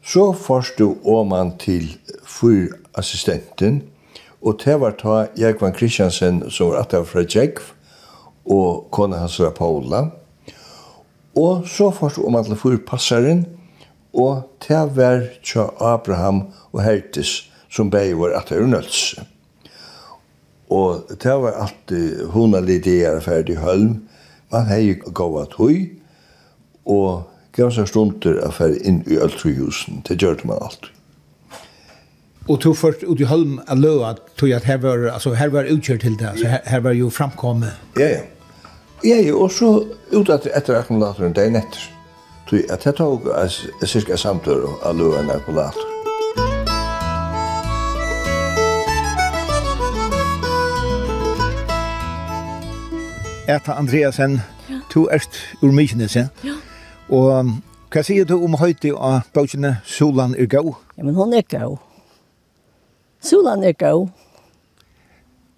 [0.04, 1.88] Så får du åman til
[2.26, 3.82] fyrassistenten,
[4.44, 7.70] og det var ta Jekvan Kristiansen, som var atter fra Jekv,
[8.44, 10.02] og kona hans var Paula.
[11.34, 13.46] Og så får du åman til fyrpassaren,
[14.12, 19.24] og det var tja Abraham og Hertis, som begge var atter unnøttelse.
[20.72, 24.02] Og det var alltid hona lidier ferdig hølm.
[24.52, 25.90] Man hei gåa tøy,
[26.86, 27.24] og
[27.56, 30.02] gav seg stunder a ferdig inn i øltryhusen.
[30.08, 30.90] Det gjør man alltid.
[32.44, 35.70] Og tog først ut i hølm a løa, tog at her var, altså, her var
[35.72, 37.72] utkjørt til det, så her, her var jo framkommet.
[37.96, 38.22] Ja, ja.
[39.04, 41.90] Ja, ja, og så ut at etter akkumulatoren, det er netter.
[42.48, 43.28] Tog at jeg tog
[43.84, 45.93] cirka samtør a løa en akkumulator.
[53.48, 54.40] Eta Andreasen,
[54.70, 54.80] ja.
[54.90, 55.30] to erst
[55.62, 56.26] ur Mykines, ja.
[56.44, 56.54] Ja.
[57.08, 57.50] Og
[57.92, 60.72] hva sier du om høyti av bøkene Solan er gau?
[60.96, 61.76] Ja, men hon er gau.
[63.20, 64.08] Solan er gau.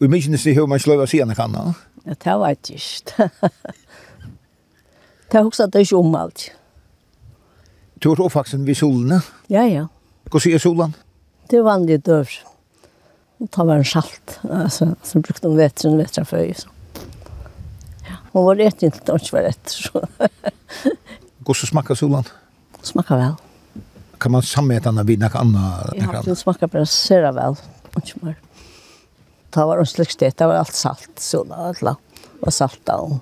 [0.03, 1.73] Ur Mykines er hva man sløy å si henne kan, ja?
[2.07, 3.15] Ja, det var ikke just.
[5.27, 6.45] Det er også at det er ikke om alt.
[7.99, 9.17] Du er oppvaksen ved solen,
[9.51, 9.65] Ja, ja.
[9.67, 9.87] ja.
[10.31, 10.95] Hva sier Solan?
[11.51, 12.31] Det er vanlig dør.
[13.43, 16.76] Det tar bare en salt, altså, som brukte om vetren, vetren før, sånn.
[18.37, 19.69] Hon var rätt inte att hon var rätt.
[19.69, 20.07] så.
[21.55, 22.25] så smakar solan?
[22.83, 23.33] Smakar väl.
[24.19, 25.95] Kan man sammäta henne vid något annat?
[25.97, 27.57] Ja, det smakar bara sera väl.
[27.97, 28.35] Inte mer.
[29.51, 30.39] Det var en slags det.
[30.39, 31.11] Det var allt salt.
[31.17, 31.97] så alla
[32.41, 33.19] var salta och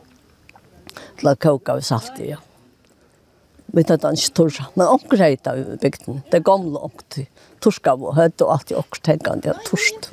[1.20, 2.30] la koka vi salt i.
[2.30, 2.38] Ja.
[3.66, 4.66] Vi tar den inte torsa.
[4.74, 6.20] Men åker heita i bygden.
[6.30, 7.26] Det gamla åkte.
[7.60, 9.52] Torska vi hött och allt i åker tänkande.
[9.70, 10.10] Torst.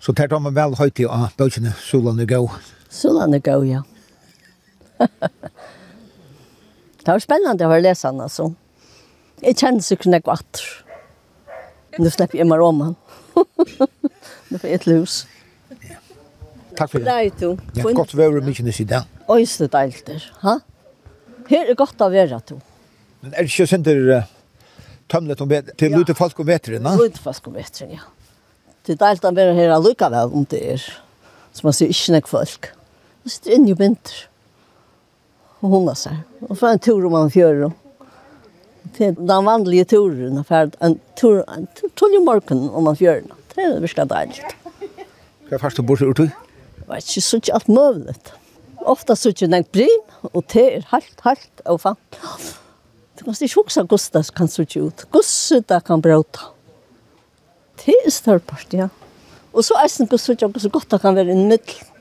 [0.00, 1.74] Så tar de väl höjt i böjtjene.
[1.78, 2.50] Solan är gå.
[2.94, 3.80] Sunnan er god, ja.
[7.02, 8.52] det var spennende å høre lese han, altså.
[9.42, 10.62] Jeg kjenner så kunne jeg kvatt.
[11.98, 12.94] Nå slipper jeg meg om han.
[13.34, 15.16] Nå får jeg et lus.
[16.78, 17.06] Takk for det.
[17.08, 17.58] Nei, du.
[17.76, 19.10] Ja, godt være mye nyss i dag.
[19.30, 20.30] Øyste der.
[20.42, 20.58] ha?
[21.50, 22.56] Her er godt å være, du.
[23.22, 24.14] Men er det ikke sånn til
[25.10, 26.94] tømlet om vetren, til lute folk om vetren, da?
[26.98, 28.06] Lute folk om vetren, ja.
[28.84, 30.88] Det er deilt å være her allikevel om det er.
[31.54, 32.70] som man sier ikke nok folk.
[32.70, 32.83] Ja.
[33.24, 34.26] Og sitter inne i vinter.
[35.62, 36.20] Og hundar seg.
[36.44, 37.72] Og får en tur om han fjører.
[38.94, 40.42] Det er den vanlige turen.
[40.44, 41.66] For En tur, en
[41.96, 43.30] tur i morgen om han fjører.
[43.54, 44.50] Det er virkelig deilig.
[45.48, 46.26] Hva er først du bort til Urtøy?
[46.28, 48.16] Jeg vet ikke, så ikke alt mulig.
[48.84, 50.02] Ofta så ikke nengt brin,
[50.32, 51.96] og det er halt, halt, og fan.
[53.16, 55.06] Du kan ikke huske hvordan det kan så ikke ut.
[55.08, 56.50] Hvordan det kan bråta.
[57.80, 58.88] Det er større part, ja.
[59.54, 61.93] Og så er det ikke så godt det kan være en middel.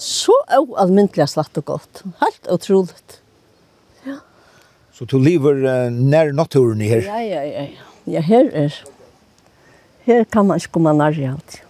[0.00, 2.02] Så er allmyndelig slatt og godt.
[2.22, 3.18] Helt utroligt.
[4.06, 4.16] Ja.
[4.96, 7.04] Så du lever uh, nær naturen her?
[7.04, 7.66] Ja, ja, ja.
[8.08, 8.78] Ja, her er.
[10.06, 11.60] Her kan man ikke komme nær i alt.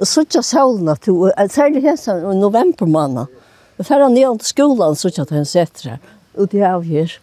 [0.00, 3.32] Og så ikke solen at du, særlig her i november måned.
[3.78, 5.98] Og færre ned til skolan så ikke at hun setter her.
[6.36, 7.16] Og det er her.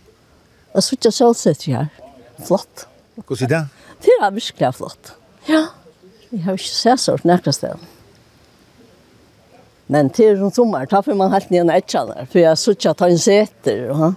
[0.73, 1.85] Og så ikke solsetter her.
[2.45, 2.87] Flott.
[3.15, 3.67] Hvordan er det?
[4.05, 5.13] Det er virkelig flott.
[5.49, 5.63] Ja.
[6.31, 7.71] Jeg har ikke sett sånn nærkast det.
[7.73, 7.96] Ja.
[9.87, 12.25] Men til en sommer, da får man helt ner en etcha där.
[12.31, 13.89] För jag suttar ta en säter.
[13.89, 14.13] Och,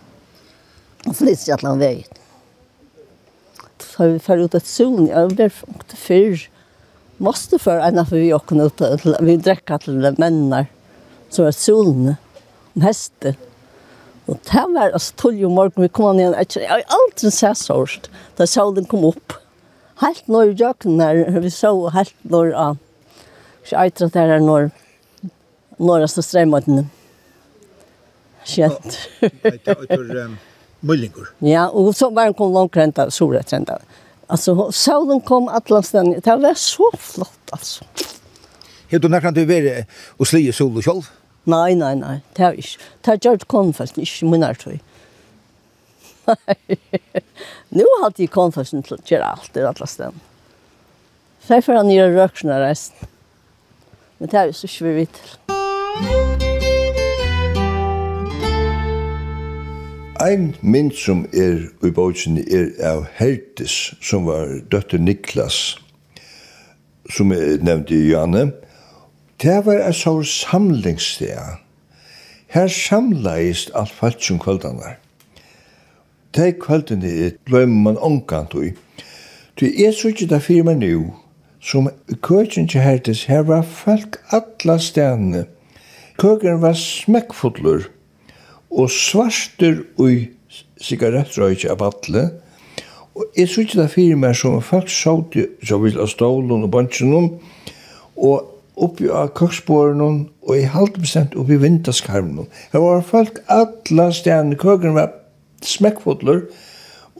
[1.07, 2.07] och flyttar jag till en väg.
[3.79, 5.07] Så vi får ut et zon.
[5.07, 6.49] jeg ble åkte förr.
[7.16, 9.07] Måste för en för vi åkte ut.
[9.21, 10.66] Vi dräckade till de männar.
[11.29, 12.14] Så var solen.
[12.75, 13.35] Om hästen.
[14.31, 17.59] Og det var altså tolv om morgen, vi kom an igjen, jeg har aldri sett
[17.59, 19.35] så sårst, da solen kom opp.
[20.05, 22.53] Helt når jøkken her, vi så helt når,
[23.73, 24.71] jeg tror det er når,
[25.81, 26.87] norra så strömmen.
[28.45, 28.99] Kjent.
[30.81, 31.33] Mullingur.
[31.45, 33.81] Ja, og så var han kom langt renta, solrett renta.
[34.31, 36.14] Altså, solen kom atlasten.
[36.20, 37.85] Det var så flott, alltså.
[38.91, 39.85] Helt du nekkant du veri
[40.18, 41.11] og sli i sol og kjolv?
[41.51, 42.89] Nei, nei, nei, det er ikke.
[43.01, 44.81] Det er gjort konfesten, ikke min er tøy.
[46.26, 46.78] Nei.
[47.74, 50.18] Nå hadde jeg konfesten til å gjøre alt i atlasten.
[51.47, 53.09] Så jeg får han gjøre røksene resten.
[54.18, 55.59] Men det er jo så ikke vi vidt til.
[60.20, 65.78] Ein mynd som er i bøtjen er av Hertis, som var døtter Niklas,
[67.09, 68.51] som er nevnt i Janne.
[69.43, 71.57] Det var en sår samlingssted.
[72.53, 74.93] Her samleist alt falt som kvöldene.
[76.36, 78.74] De kvöldene glemmer man omkant i.
[79.61, 81.14] Du er så ikke det firma nu,
[81.61, 81.88] som
[82.22, 85.47] køkken til Hertis, her var folk alla stedene
[86.21, 87.87] køkeren var smekkfotler
[88.71, 90.31] og svarster ui
[90.81, 92.27] sigarettrøyke av atle,
[93.16, 96.73] og jeg så ikke det fyrir meg som folk sjått så vil av stålen og
[96.73, 98.51] bansjen og
[98.81, 104.97] oppi av køksbåren og i halvt bestemt oppi vinterskarmen Her var folk alla stjerne, køkeren
[104.97, 105.12] var
[105.64, 106.45] smekkfotler,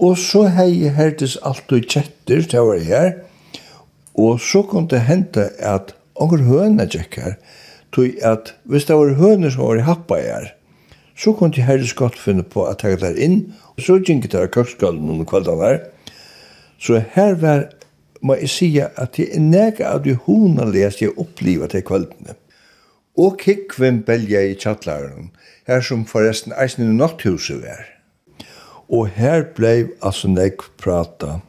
[0.01, 3.11] og så hei jeg hertes alt og kjetter, det var jeg her,
[4.17, 7.39] og så kom det hente at Ongur høna tjekkar,
[7.93, 10.51] tog at hvis det var høner som var i happa her,
[11.20, 14.41] så kunne de herres godt finne på at jeg der inn, og så gikk det
[14.41, 15.80] av køkskallen under kvelden der.
[16.80, 17.66] Så her var,
[18.22, 22.36] må jeg si at det er nega av de hona lest jeg opplivet til kveldene.
[23.20, 25.28] Og kikven belja i tjattlaren,
[25.68, 27.84] her som forresten eisen i natthuset var.
[28.88, 31.41] Og her blei altså nek prata.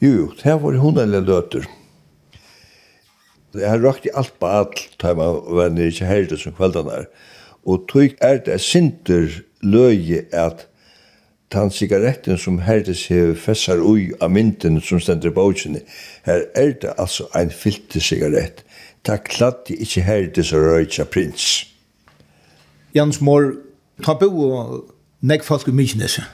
[0.00, 1.68] Jo, jo, her var hona løter.
[3.54, 7.04] Jeg har rakt i alt på alt, da man var nere ikke heldig som kveldene.
[7.66, 10.66] Og tog er det sinter løye at
[11.52, 15.82] den sigaretten som herdes hever fessar ui av mynden som stender på utsene,
[16.22, 18.62] her er det altså en fylte sigarett.
[19.04, 21.66] Ta klatt ikkje herdes og røyja prins.
[22.94, 23.52] Jans Mår,
[24.04, 24.78] ta bo og
[25.26, 26.24] nek folk i Mykineset.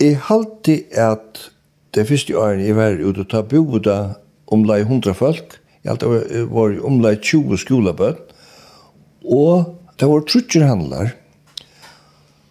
[0.00, 1.50] Jeg halte at
[1.94, 3.98] det første årene jeg var ute og ta bo da
[4.46, 8.34] omlai hundra folk, Jeg alt var omlai 20 skolabøtt,
[9.24, 11.12] og det var trutjer handlar,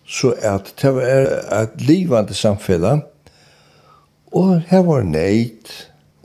[0.07, 2.99] så at det var et livande samfella,
[4.31, 5.71] og her var neit,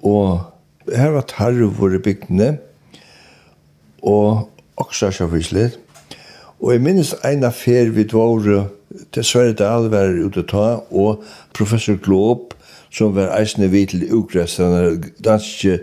[0.03, 0.40] og
[0.90, 2.57] her var tarvor i bygdene,
[4.03, 5.78] og også sjåfislet.
[6.62, 8.66] Og jeg minnes en affær vi dvore
[9.12, 11.22] til Sverre Dahl var ute ta, og
[11.55, 12.55] professor Glob,
[12.92, 15.78] som var eisende vid til ugressene danske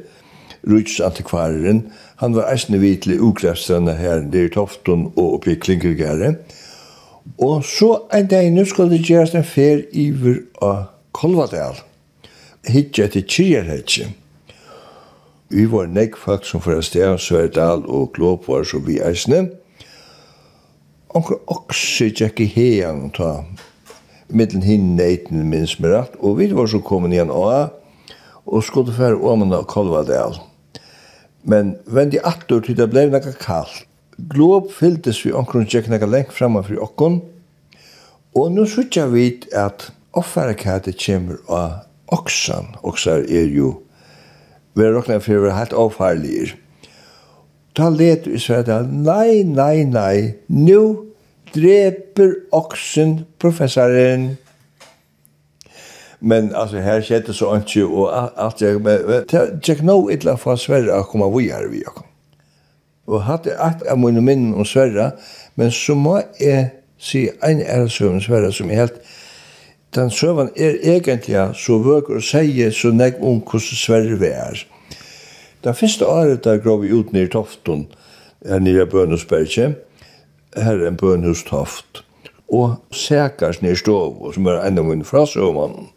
[0.67, 1.91] rutsantikvareren.
[2.15, 6.35] han var eisne vidt til ukrefstranda her, det er Tofton og oppi Klinkergære.
[7.37, 11.79] Og så en dag nu skulle det gjøres en fer iver av Kolvadal,
[12.67, 14.09] hitje etter Kyrjerhetje.
[15.49, 19.47] Vi var nek folk som fra Stian Sverdal og Klåp var så vi eisne.
[21.15, 23.31] Onker okse tjekk i heian og ta
[24.29, 27.71] middelen hinn neiten minns med rett, og vi var så kommet igjen av,
[28.45, 30.37] og skulle fære åmene av Kolvadal.
[31.43, 33.85] Men vendi attur til det blei nekka kallt.
[34.29, 37.21] Glob fylltes vi omkron tjekk nekka lengt framan fri okkon.
[38.35, 42.73] Og nu sutja vi at offerakæte kjemur av oksan.
[42.83, 43.77] Oksar er jo
[44.75, 46.55] vera rokna fyrir vera helt avfarligir.
[47.75, 51.09] Ta let vi sværa nei, nei, nei, nu
[51.53, 54.33] dreper oksen professoren
[56.19, 59.25] men alltså här skedde så inte och allt jag men
[59.61, 61.83] check no illa för Sverige att komma vi är vi
[63.05, 65.11] och hade ett av mina minnen om Sverige
[65.55, 69.01] men så må jag se en ärsom Sverige som är helt
[69.95, 74.65] den søvan er egentlig så vøker og sier så nek om hvordan Sverre vi er.
[75.63, 77.87] Det første året da grov vi ut nere i Tofton,
[78.45, 79.71] her nere i Bønhusbergje,
[80.55, 82.03] her er en Bønhustoft,
[82.53, 85.89] og sækars nere i stov, som er en av mine frasøvmannen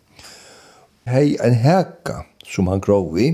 [1.09, 3.29] hei en heka som han grov i.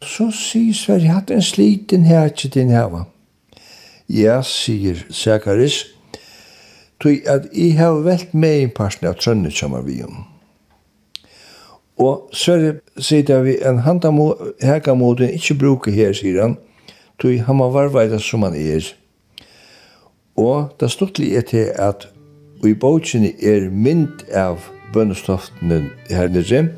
[0.00, 3.04] Så sier Sverre, hatt en sliten heke din heva.
[4.08, 5.84] Ja, sier Sækaris,
[7.00, 10.24] tog at jeg har velt med i parten av trønnet sammen vi om.
[12.00, 16.56] Og Sverre sier det vi, en heka mot en ikke bruker her, sier han,
[17.20, 18.88] tog han må varveida som han er.
[20.40, 22.08] Og det stortlig er til at
[22.64, 24.64] i bøtjene er mynd av
[24.94, 26.68] bønnestoftene her nere,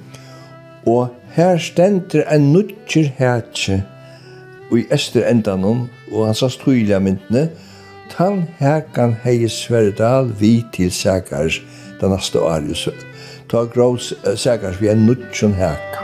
[0.86, 3.82] og her stender en nutjer hætje
[4.72, 7.48] i ester endanon, og han sa tydelig myndene,
[8.12, 11.60] tan hækan hei Sverdal vi til Sækars
[12.00, 12.88] den neste året.
[13.50, 16.01] Ta grås Sækars vi en nudger hæka.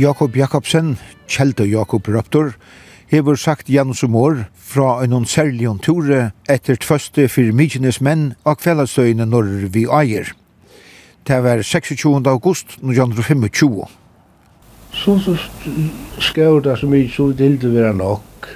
[0.00, 0.96] Jakob Jakobsen,
[1.28, 2.54] Kjelte Jakob Raptor,
[3.10, 9.26] hever sagt Janus Mår fra en særlig ture etter tvøste for mykines menn av kveldstøyene
[9.28, 10.30] når vi eier.
[11.28, 12.24] Det var 26.
[12.26, 13.82] august 1925.
[14.92, 15.36] Så så
[16.18, 18.48] skrev det så mye så det var nok.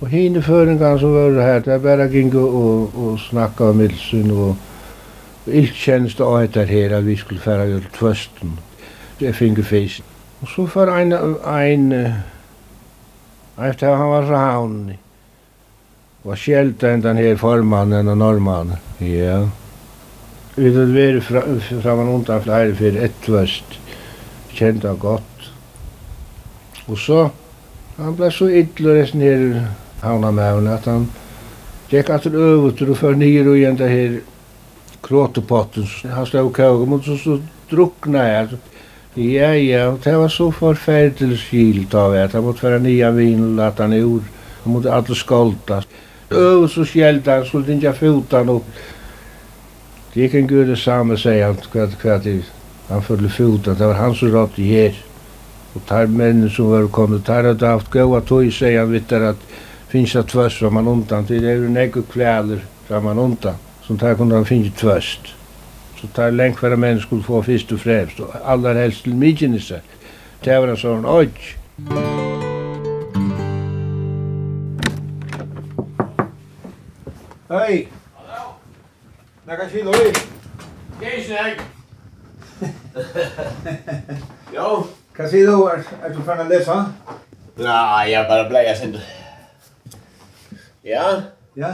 [0.00, 4.56] Og henne føringen som var her, det bare gikk og, og snakke om Ilsen og
[5.46, 8.58] Iltkjenst og etter her at vi skulle fære til tvøsten.
[9.20, 10.04] Det finner feisen.
[10.46, 11.92] Og så for ein ein
[13.58, 14.92] efter han var så han,
[16.22, 18.76] var skjelt den den her formannen og norrmannen.
[19.00, 19.48] Ja.
[20.56, 21.42] Vi det hade fra
[21.82, 23.64] fra man undan flere for ett väst,
[24.48, 25.50] kända godt.
[26.86, 27.28] Og så,
[27.96, 29.66] han ble så ytlig resten här
[30.00, 31.10] havna med honom att han
[31.88, 34.20] gick att över och för ner og igjen det her
[35.02, 35.86] kråtepotten.
[36.14, 37.40] Han stod och kåg mot så, så
[37.70, 38.48] drukna jeg.
[39.16, 42.26] Ja, ja, og det var så forferdelig skilt av det.
[42.34, 44.20] Det måtte være nye vin, lagt han ur.
[44.64, 45.78] Han måtte alle skolta.
[46.30, 48.66] Øv så skjelte han, skulle ikke fota han opp.
[50.12, 52.42] Det gikk en gud det samme, sier han, hva, hva det
[52.90, 55.00] Han følte fota, det var han som rådde her.
[55.74, 59.30] Og tar mennene som var kommet, tar hadde haft gåa tog, sier han, vet der
[59.30, 59.48] at
[59.88, 61.24] finnes det tvøst fra man undan.
[61.24, 63.56] Det er jo nekko kvæler fra man undan,
[63.86, 65.32] som tar kunne han finnes tvøst
[66.00, 69.80] så tar lengt för menn skulle få fyrst og fremst, og aller helst til Mykinese.
[70.44, 71.30] Det var en sånn oj.
[77.48, 77.88] Hei!
[78.16, 78.44] Hallå!
[79.46, 80.12] Näka kilo i?
[81.00, 81.60] Geisnäck!
[84.54, 84.86] Jo!
[85.16, 86.76] Hva sier du, er, er du fann å lese?
[87.56, 89.04] Nei, jeg bare blei, jeg sender.
[90.84, 91.06] Ja?
[91.56, 91.72] Ja?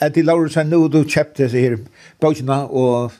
[0.00, 1.76] Er til Laurus, nå du kjøpte seg her
[2.24, 3.12] bøkene, og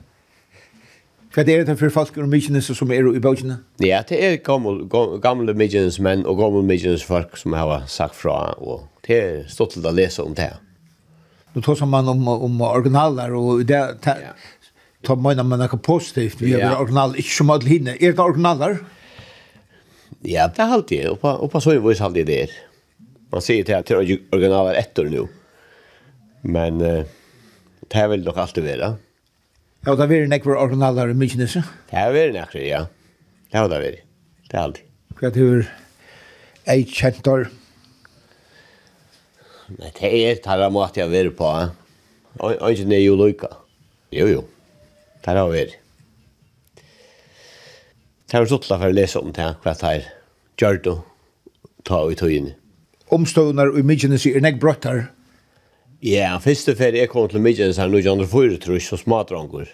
[1.34, 3.56] hva er det for folk og mykines som er i bøkene?
[3.82, 4.86] Ja, det er gamle,
[5.22, 9.74] gamle mykines menn og gamle mykines folk som har sagt fra, og det er stått
[9.74, 10.52] til å lese om det.
[11.54, 14.30] Nå tar som man om, om originaler, og det, det ja.
[15.06, 16.76] tar man om positivt, vi har ja.
[16.78, 17.96] originaler, ikke som alle hinne.
[17.98, 18.78] Är det originaler?
[20.22, 22.50] Ja, det är alltid, Och på så vis alltid det er.
[23.30, 25.26] Man säger till att det är originaler etter nu.
[26.42, 26.80] Men...
[26.80, 27.04] Uh,
[27.92, 28.94] Det vil nok alltid være.
[29.84, 31.60] Ja, det har vært originaler i Mykinese?
[31.90, 32.84] Det har vært nekker, ja.
[33.52, 34.04] Det har det vært.
[34.48, 34.86] Det har alltid.
[35.18, 35.66] Hva er
[36.72, 37.46] ei kjentar?
[39.74, 41.50] Nei, det er tarra måte jeg har på.
[42.40, 43.50] Og ikke det er jo lykka.
[44.12, 44.44] Jo, jo.
[45.24, 45.76] Det har vært.
[48.24, 50.08] Det har vært uttla for å lese om det, hva det er
[50.60, 50.94] gjør du
[51.84, 52.54] ta i tøyene.
[53.12, 55.04] Omstående i Mykinese er nek brøttar?
[55.04, 55.23] Ja
[56.04, 59.70] Ja, første ferie jeg kom til Midtjens her, nå er det fyrre trus og smadrangur,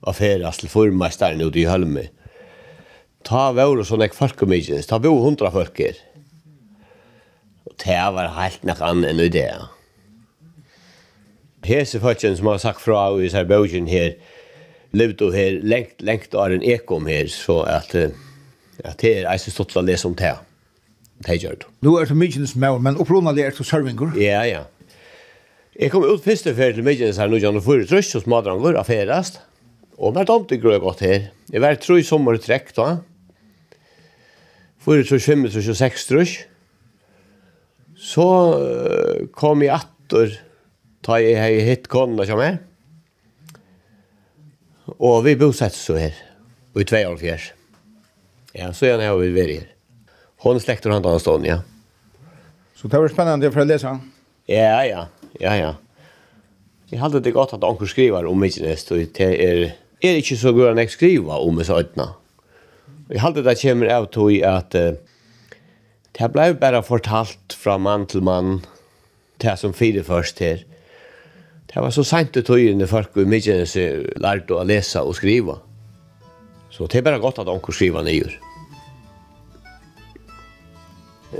[0.00, 2.06] og ferie, til fyrmesteren ute i Hølme.
[3.28, 5.98] Ta vore sånn ek folk om Midtjens, ta bo hundra folk her.
[7.68, 9.50] Og det var helt nek annet enn i det.
[11.66, 14.14] Hese folkene som har sagt fra i Serbøkjen her,
[14.96, 17.92] levde her lengt, lengt av en ekom her, så at,
[18.80, 20.32] at det er eisen stått til å lese om det.
[21.26, 21.68] Det gjør det.
[21.84, 24.16] Nå er det Midtjens med, men opprunnet er det Sørvinger.
[24.16, 24.64] Ja, ja.
[25.76, 29.42] Jeg kom ut første ferie til Midtjens her, nå gjerne for trøst hos madranger, ferast.
[30.00, 31.26] Og mer damt det grøy godt her.
[31.52, 32.86] Jeg var tro i sommer trekk da.
[34.80, 36.46] For trøst, fem trøst og seks trøst.
[37.96, 38.24] Så
[39.36, 40.32] kom jeg atter,
[41.04, 42.56] ta jeg hei hitt konna som er.
[44.96, 46.16] Og vi bosett så her,
[46.72, 47.52] og i 2,5
[48.56, 49.68] Ja, så gjerne har vi vært her.
[50.44, 51.60] Hon slekter han til Anstonia.
[52.76, 54.00] Så det var spennende for å lese han.
[54.48, 55.06] Ja, ja.
[55.40, 55.72] Ja, ja.
[56.90, 59.64] Jeg hadde det godt at anker skriver om Mykines, og det er,
[60.02, 62.06] er ikke så god enn jeg skriver om disse øyne.
[63.10, 64.94] Jeg hadde det kommer av til at uh,
[66.16, 68.60] det ble bare fortalt fra mann til mann,
[69.42, 70.62] det som fire først her.
[71.66, 73.76] Det var så sent ut tøyene folk i Mykines
[74.22, 75.58] lærte å lese og skrive.
[76.70, 78.45] Så det er bare godt at anker skriver nye.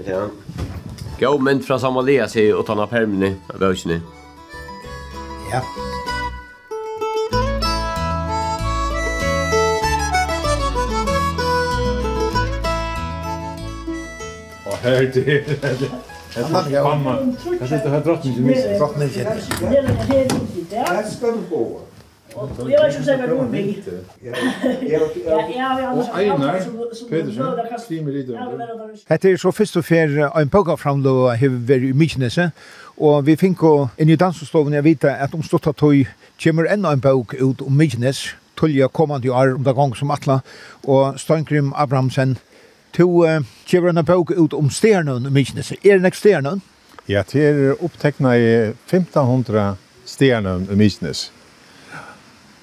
[0.04, 0.28] Det är
[1.20, 4.00] Gå men från Somalia sig och ta permini, vågni.
[5.52, 5.62] Ja.
[14.66, 16.82] Och här det.
[16.82, 18.78] Mamma, kanske sitter har drottningen missat.
[18.78, 19.26] Drottningen.
[20.70, 21.85] Det ska du Det.
[22.36, 23.02] Og jeg var ikke
[24.26, 25.00] Ja,
[25.56, 25.92] ja, ja.
[25.92, 26.52] Og Einar
[27.10, 27.42] Pedersen,
[27.84, 29.04] skriver litt om det.
[29.08, 32.50] Hette er så først og fer en pågå framlå har vært i Mykinese,
[32.96, 33.64] og vi fikk
[33.98, 36.04] inn i dansestoven jeg vite at om stått at tog
[36.42, 40.40] kommer enda en bok ut om Mykinese, tullja kommande år om det gang som atla,
[40.84, 42.36] og Steinkrim Abrahamsen,
[42.92, 43.24] to
[43.70, 45.80] kommer en bok ut om stjernen i Mykinese.
[45.84, 46.62] Er det nek stjernen?
[47.08, 48.52] Ja, det er opptekna i
[48.90, 51.35] 1500 stjernen i Mykinese.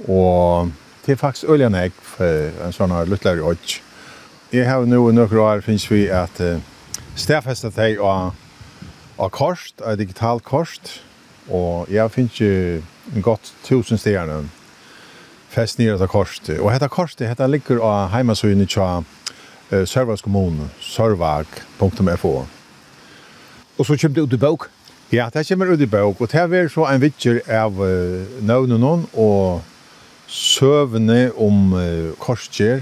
[0.07, 0.71] Og
[1.05, 3.79] det er faktisk øyelig enn jeg for en sånn her luttler i øyne.
[4.53, 6.59] Jeg har nå i noen år finnes vi at uh,
[7.17, 8.35] stedfestet deg av,
[9.17, 10.99] av korset, av digital korset,
[11.49, 12.51] og jeg finnes jo
[13.15, 14.45] en godt tusen stedene
[15.53, 16.55] fest nere av korset.
[16.59, 22.33] Og dette korset, dette ligger av heimasøyene til uh, Sørvags kommune, sørvag.fo.
[23.73, 24.69] Og så kommer det ut i bøk?
[25.13, 29.07] Ja, det kommer ut i bøk, og det er så en vittjer av uh, nøvnen
[29.13, 29.61] og
[30.33, 32.81] søvne om uh, korskjer,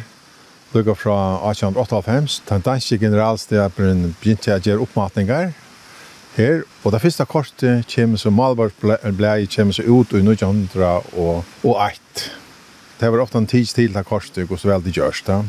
[0.71, 1.17] lukket fra
[1.51, 5.51] 1858, den danske generalstabren begynte å gjøre oppmatninger
[6.37, 12.29] her, og det første korset kommer som Malborgsblei kommer så ut i 1908.
[13.01, 15.41] Det var ofte en tids til det korset, og så vel det gjørs det.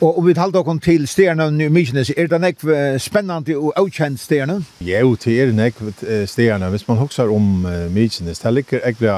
[0.00, 2.12] Og, og vi talte okkom til stjernene i Mykines.
[2.14, 2.70] Er det nekv
[3.02, 4.60] spennende og avkjent stjerne?
[4.80, 5.90] Jo, det er nekv
[6.30, 6.68] stjerne.
[6.70, 9.10] Hvis man husker om uh, Mykines, det ligger egentlig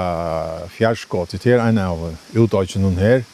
[0.72, 1.36] fjærskått.
[1.36, 3.26] Det er en av utdøkene her.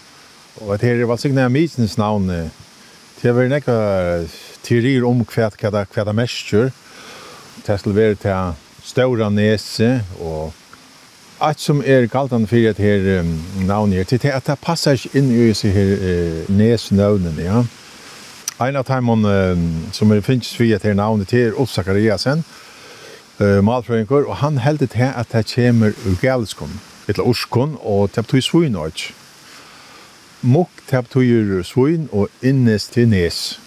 [0.60, 2.26] Og det er valgsigne av Mykines navn.
[3.22, 3.70] Det er nekv
[4.66, 6.74] teorier om hva det er mestjer.
[7.62, 10.50] Det er til å være til Staura Nese og
[11.40, 13.32] Alt som er galtan fyrir at her um,
[13.66, 17.60] navnet her, til at det passar ikke inn i seg her uh, nesnavnen, ja.
[18.64, 22.40] Ein av teimen um, som er finnes fyrir at her navnet til er Ulf Zakariasen,
[23.42, 26.72] uh, malfrøyngur, og han heldet til at det kommer ur galiskon,
[27.04, 29.06] etla urskon, og det betyr svuinorg.
[30.40, 33.58] Mok, det betyr svuin og innes til nes.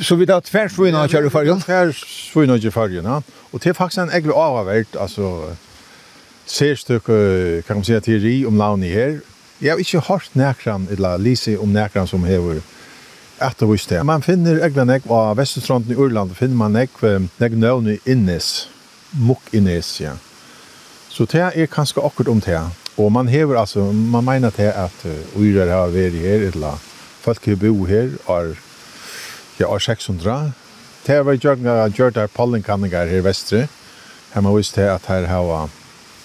[0.00, 1.60] Så vi tar tversvuinorg her i fargen?
[1.60, 3.20] Tversvuinorg i fargen, ja.
[3.52, 5.50] Og det er faktisk en egentlig avhavert, altså,
[6.46, 9.20] serstykke, kan man säga, teori om launi her.
[9.60, 12.60] Jeg har ikke hørt nekran, eller lise om nekran som hever
[13.40, 14.02] ettervist det.
[14.06, 16.96] Man finner egna nek av Vesterstronten i Urland, finner man nek,
[17.40, 18.68] nek nøvn i Innes,
[19.12, 20.16] Mok Innes, ja.
[21.10, 22.60] Så det er kanskje akkurat om det.
[22.96, 26.78] Og man hever, altså, man mener det at uh, urer har vært her, eller
[27.20, 28.54] folk har bo her, er,
[29.58, 30.52] ja, er 600.
[31.06, 31.44] Det har vært
[31.96, 33.66] gjørt der pollenkanninger her vestre.
[34.34, 35.70] Her man visste at her har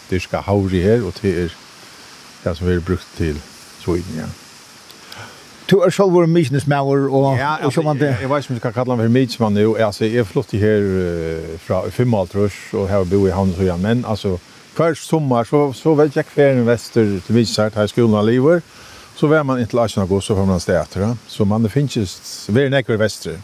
[0.09, 1.53] dyrka havri her, og det er
[2.43, 3.39] det som er brukt til
[3.79, 4.31] Sweden, ja.
[5.71, 8.11] Du er selv vår mysnesmauer og ja, altså, og sånn det.
[8.21, 9.71] Jeg vet ikke om du skal kalle han for mysnesmann jo.
[9.81, 14.35] Altså, jeg flyttet her uh, fra Fimmaltrøs og her bor i Havnesøya, men altså,
[14.77, 18.27] hver sommer så, så vet jeg hver en vester til mysnesart her i skolen av
[18.29, 18.61] livet,
[19.17, 21.07] så var man inntil 18 august så får man sted etter.
[21.07, 21.11] Ja.
[21.27, 22.13] Så man det finnes
[22.51, 23.39] hver nekker vestre.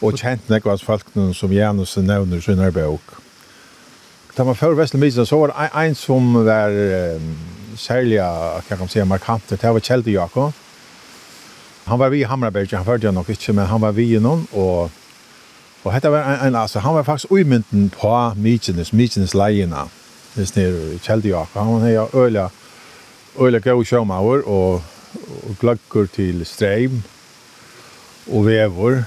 [0.00, 3.19] Og kjent nekker av folkene som Janus nevner sin her bøk.
[4.40, 7.24] Da man før Vestelmisen, så var det en som var um,
[7.76, 8.22] særlig,
[8.68, 10.54] kan man si, markant, det var Kjelde Jakob.
[11.84, 14.22] Han var vi i Hamraberg, han følte jeg nok ikke, men han var vi i
[14.22, 14.88] noen, og
[15.84, 19.86] Og hetta var ein, ein altså, han var faktisk uimynden på Mykines, Mykines leina,
[20.34, 21.54] hvis nere i Kjeldjak.
[21.54, 22.48] Han var heia øyla,
[23.40, 24.82] øyla gau sjåmauer og,
[25.48, 27.02] og gløggur til streim
[28.28, 29.04] og vevor.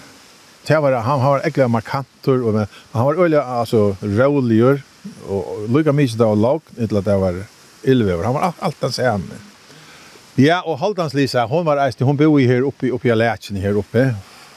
[0.68, 4.82] Det var, han var ekkert markantur, og, men han var øyla, altså, råligur,
[5.28, 7.42] og lukka mykje da og lag, etter at det var
[7.84, 8.24] ylvever.
[8.28, 9.40] Han var alt, alt hans ene.
[10.40, 13.78] Ja, og Haldans Lisa, hon var eist, hon bor her oppe, oppe i Lætjen her
[13.78, 14.08] oppe,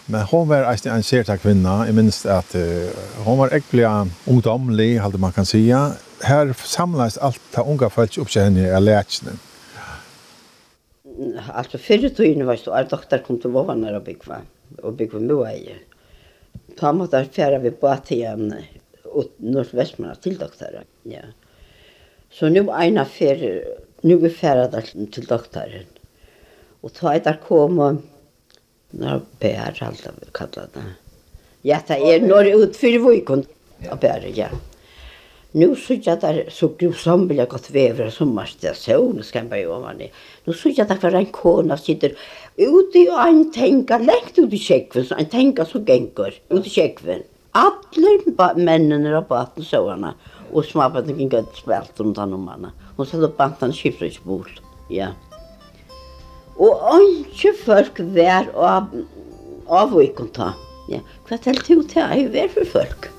[0.07, 2.86] men hon var eisne en sérta kvinna, jeg minns at uh,
[3.26, 3.84] hon var ekkelig
[4.30, 5.90] ungdomlig, halde man kan sija.
[6.24, 9.36] Her samlas alt ta unga folk opp seg henne i Lætjen.
[11.49, 14.40] Alltså förr i var så er doktor kom til Våvarna og byggva,
[14.82, 15.76] og byggva Moa i.
[16.76, 18.53] Ta måste färra vi båt igen
[19.16, 20.84] och nordvestmanna til doktorer.
[21.08, 21.24] Ja.
[22.30, 23.64] Så nu eina fer
[24.02, 25.86] nu är färda til doktoren.
[26.82, 28.02] Og ta ett der kom
[28.90, 30.84] när bær alt av kallar det.
[31.62, 33.46] Ja, det er norr ut för vikon.
[33.84, 34.48] Ja, bær ja.
[35.52, 38.04] Nu så jag där så grusom vill jag gott vävra
[38.60, 40.10] jag så nu ska jag bara göra det.
[40.44, 42.12] Nu så jag där för en kona sitter
[42.56, 46.70] ute och en tänker läkt ut i käkven så en tänker så gänkor ut i
[46.70, 47.14] käkven.
[47.14, 47.36] Mm.
[47.57, 48.24] Allir
[48.59, 50.14] mennene av baten så henne,
[50.52, 52.70] og småbaten kan godt spelt om den mannen.
[52.70, 52.92] henne.
[52.96, 54.61] Hun satt og bant han skiftet ikke bort.
[54.90, 55.12] Ja.
[56.57, 58.94] Og ikke folk var av,
[59.68, 59.96] av
[60.32, 60.52] ta.
[60.88, 61.02] Ja.
[61.28, 63.11] Hva til du til jeg var for folk?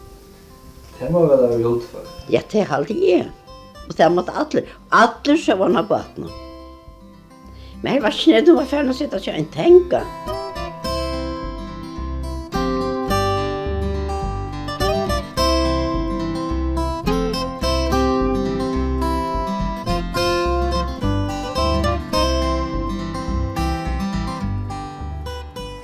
[1.00, 2.08] Det må være av gjort for.
[2.34, 3.28] Ja, det er alltid jeg.
[3.88, 4.66] Og det måtte alle.
[4.92, 6.32] Alle så var henne baten.
[7.84, 10.37] Men jeg var snedd om å var å sitte og kjøre en tenker.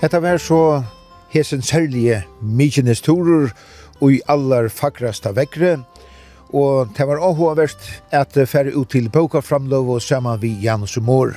[0.03, 0.83] Hetta var så
[1.31, 3.53] hesen særlige mykines turer
[4.01, 5.77] og i allar fagrasta vekkre,
[6.51, 11.31] og det var åhåverst at færre ut til boka framlov og saman vi Janus Mår.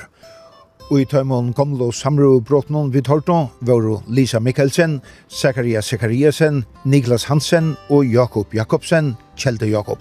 [0.91, 4.99] Og i tøymon komlo samru bråtnon vi Horto var Lisa Mikkelsen,
[5.29, 9.99] Zakaria Zakariasen, Niklas Hansen og Jakob Jakobsen, Kjelde Jakob.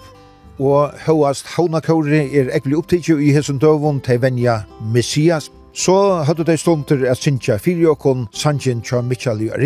[0.59, 6.57] Og høyast haunakåre er ekkelig opptidkju i hesen døvun til venja Messias Så hadde de
[6.57, 9.61] stunder at Sintja Fyrjokon, Sanjin Tja Mitchell og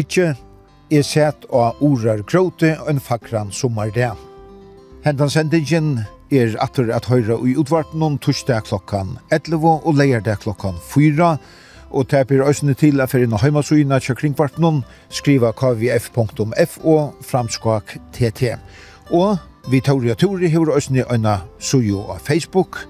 [0.90, 4.18] er sett av orar gråte og en fakran sommerdag.
[5.04, 6.00] Hentan sendingen
[6.34, 11.36] er atter at høyre i utvarten om torsdag klokkan 11 og leierdag klokkan 4,
[11.90, 18.56] og teper blir øsne til at for innan heimasugina til kringvarten skriva kvf.fo framskak tt.
[19.14, 19.38] Og
[19.70, 22.82] vi tar og tur hever øsne øyna sujo av Facebook,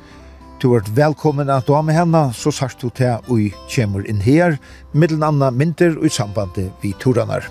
[0.61, 4.21] Du er velkommen at du har med henne, så sagt du til og kommer inn
[4.21, 4.59] her,
[4.93, 7.49] middelen anna mynter og i sambandet vi toranar.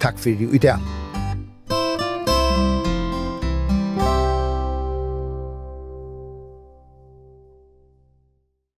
[0.00, 1.05] Takk for i dag.